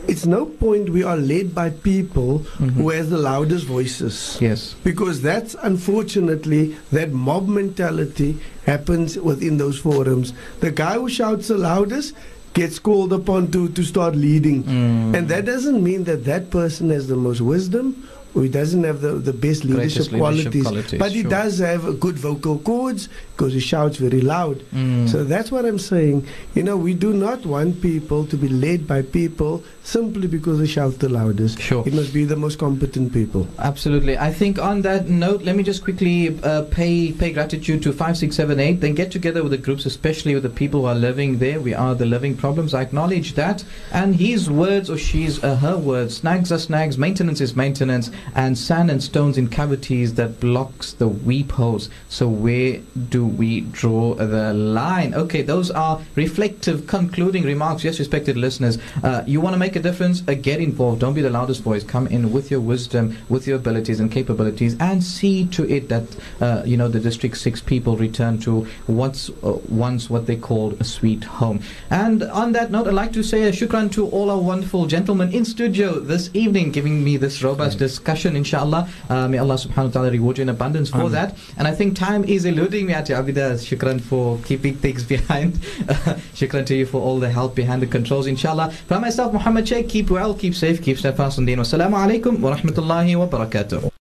[0.08, 4.14] it's no point we are led by people who has the loudest voices.
[4.14, 4.46] Mm-hmm.
[4.46, 4.76] Yes.
[4.84, 10.34] Because that's unfortunately that mob mentality happens within those forums.
[10.60, 12.16] The guy who shouts the loudest
[12.54, 14.64] gets called upon to, to start leading.
[14.64, 15.18] Mm.
[15.18, 19.14] And that doesn't mean that that person has the most wisdom he doesn't have the,
[19.14, 21.30] the best leadership, leadership qualities, qualities, but he sure.
[21.30, 24.60] does have good vocal cords because he shouts very loud.
[24.74, 25.10] Mm.
[25.10, 26.28] So that's what I'm saying.
[26.54, 30.68] You know, we do not want people to be led by people simply because they
[30.68, 31.60] shout the loudest.
[31.60, 31.84] Sure.
[31.86, 33.48] It must be the most competent people.
[33.58, 34.18] Absolutely.
[34.18, 38.80] I think on that note, let me just quickly uh, pay pay gratitude to 5678.
[38.80, 41.60] Then get together with the groups, especially with the people who are living there.
[41.60, 42.74] We are the living problems.
[42.74, 43.64] I acknowledge that.
[43.92, 46.18] And his words or she's uh, her words.
[46.18, 46.98] Snags are snags.
[46.98, 48.12] Maintenance is maintenance.
[48.36, 51.90] And sand and stones in cavities that blocks the weep holes.
[52.10, 52.80] So where
[53.10, 55.14] do we draw the line?
[55.14, 57.84] Okay, those are reflective, concluding remarks.
[57.84, 60.24] Yes, respected listeners, uh, you want to make a difference?
[60.28, 61.02] Uh, get involved.
[61.02, 61.84] Don't be the loudest voice.
[61.84, 66.06] Come in with your wisdom, with your abilities and capabilities, and see to it that
[66.40, 70.80] uh, you know the District Six people return to what's uh, once what they called
[70.80, 71.62] a sweet home.
[71.90, 75.32] And on that note, I'd like to say a shukran to all our wonderful gentlemen
[75.34, 78.11] in studio this evening, giving me this robust discussion.
[78.36, 81.12] Inshallah, uh, may Allah Subhanahu wa Taala reward you in abundance for Amen.
[81.14, 81.38] that.
[81.58, 83.54] And I think time is eluding me, Ati Abida.
[83.60, 85.54] Shukran for keeping things behind.
[86.36, 88.72] shukran to you for all the help behind the controls, inshallah.
[88.72, 91.60] From myself, Muhammad Sheikh, keep well, keep safe, keep steadfast in deen.
[91.60, 93.92] Wassalamu alaikum wa rahmatullahi wa barakatuh.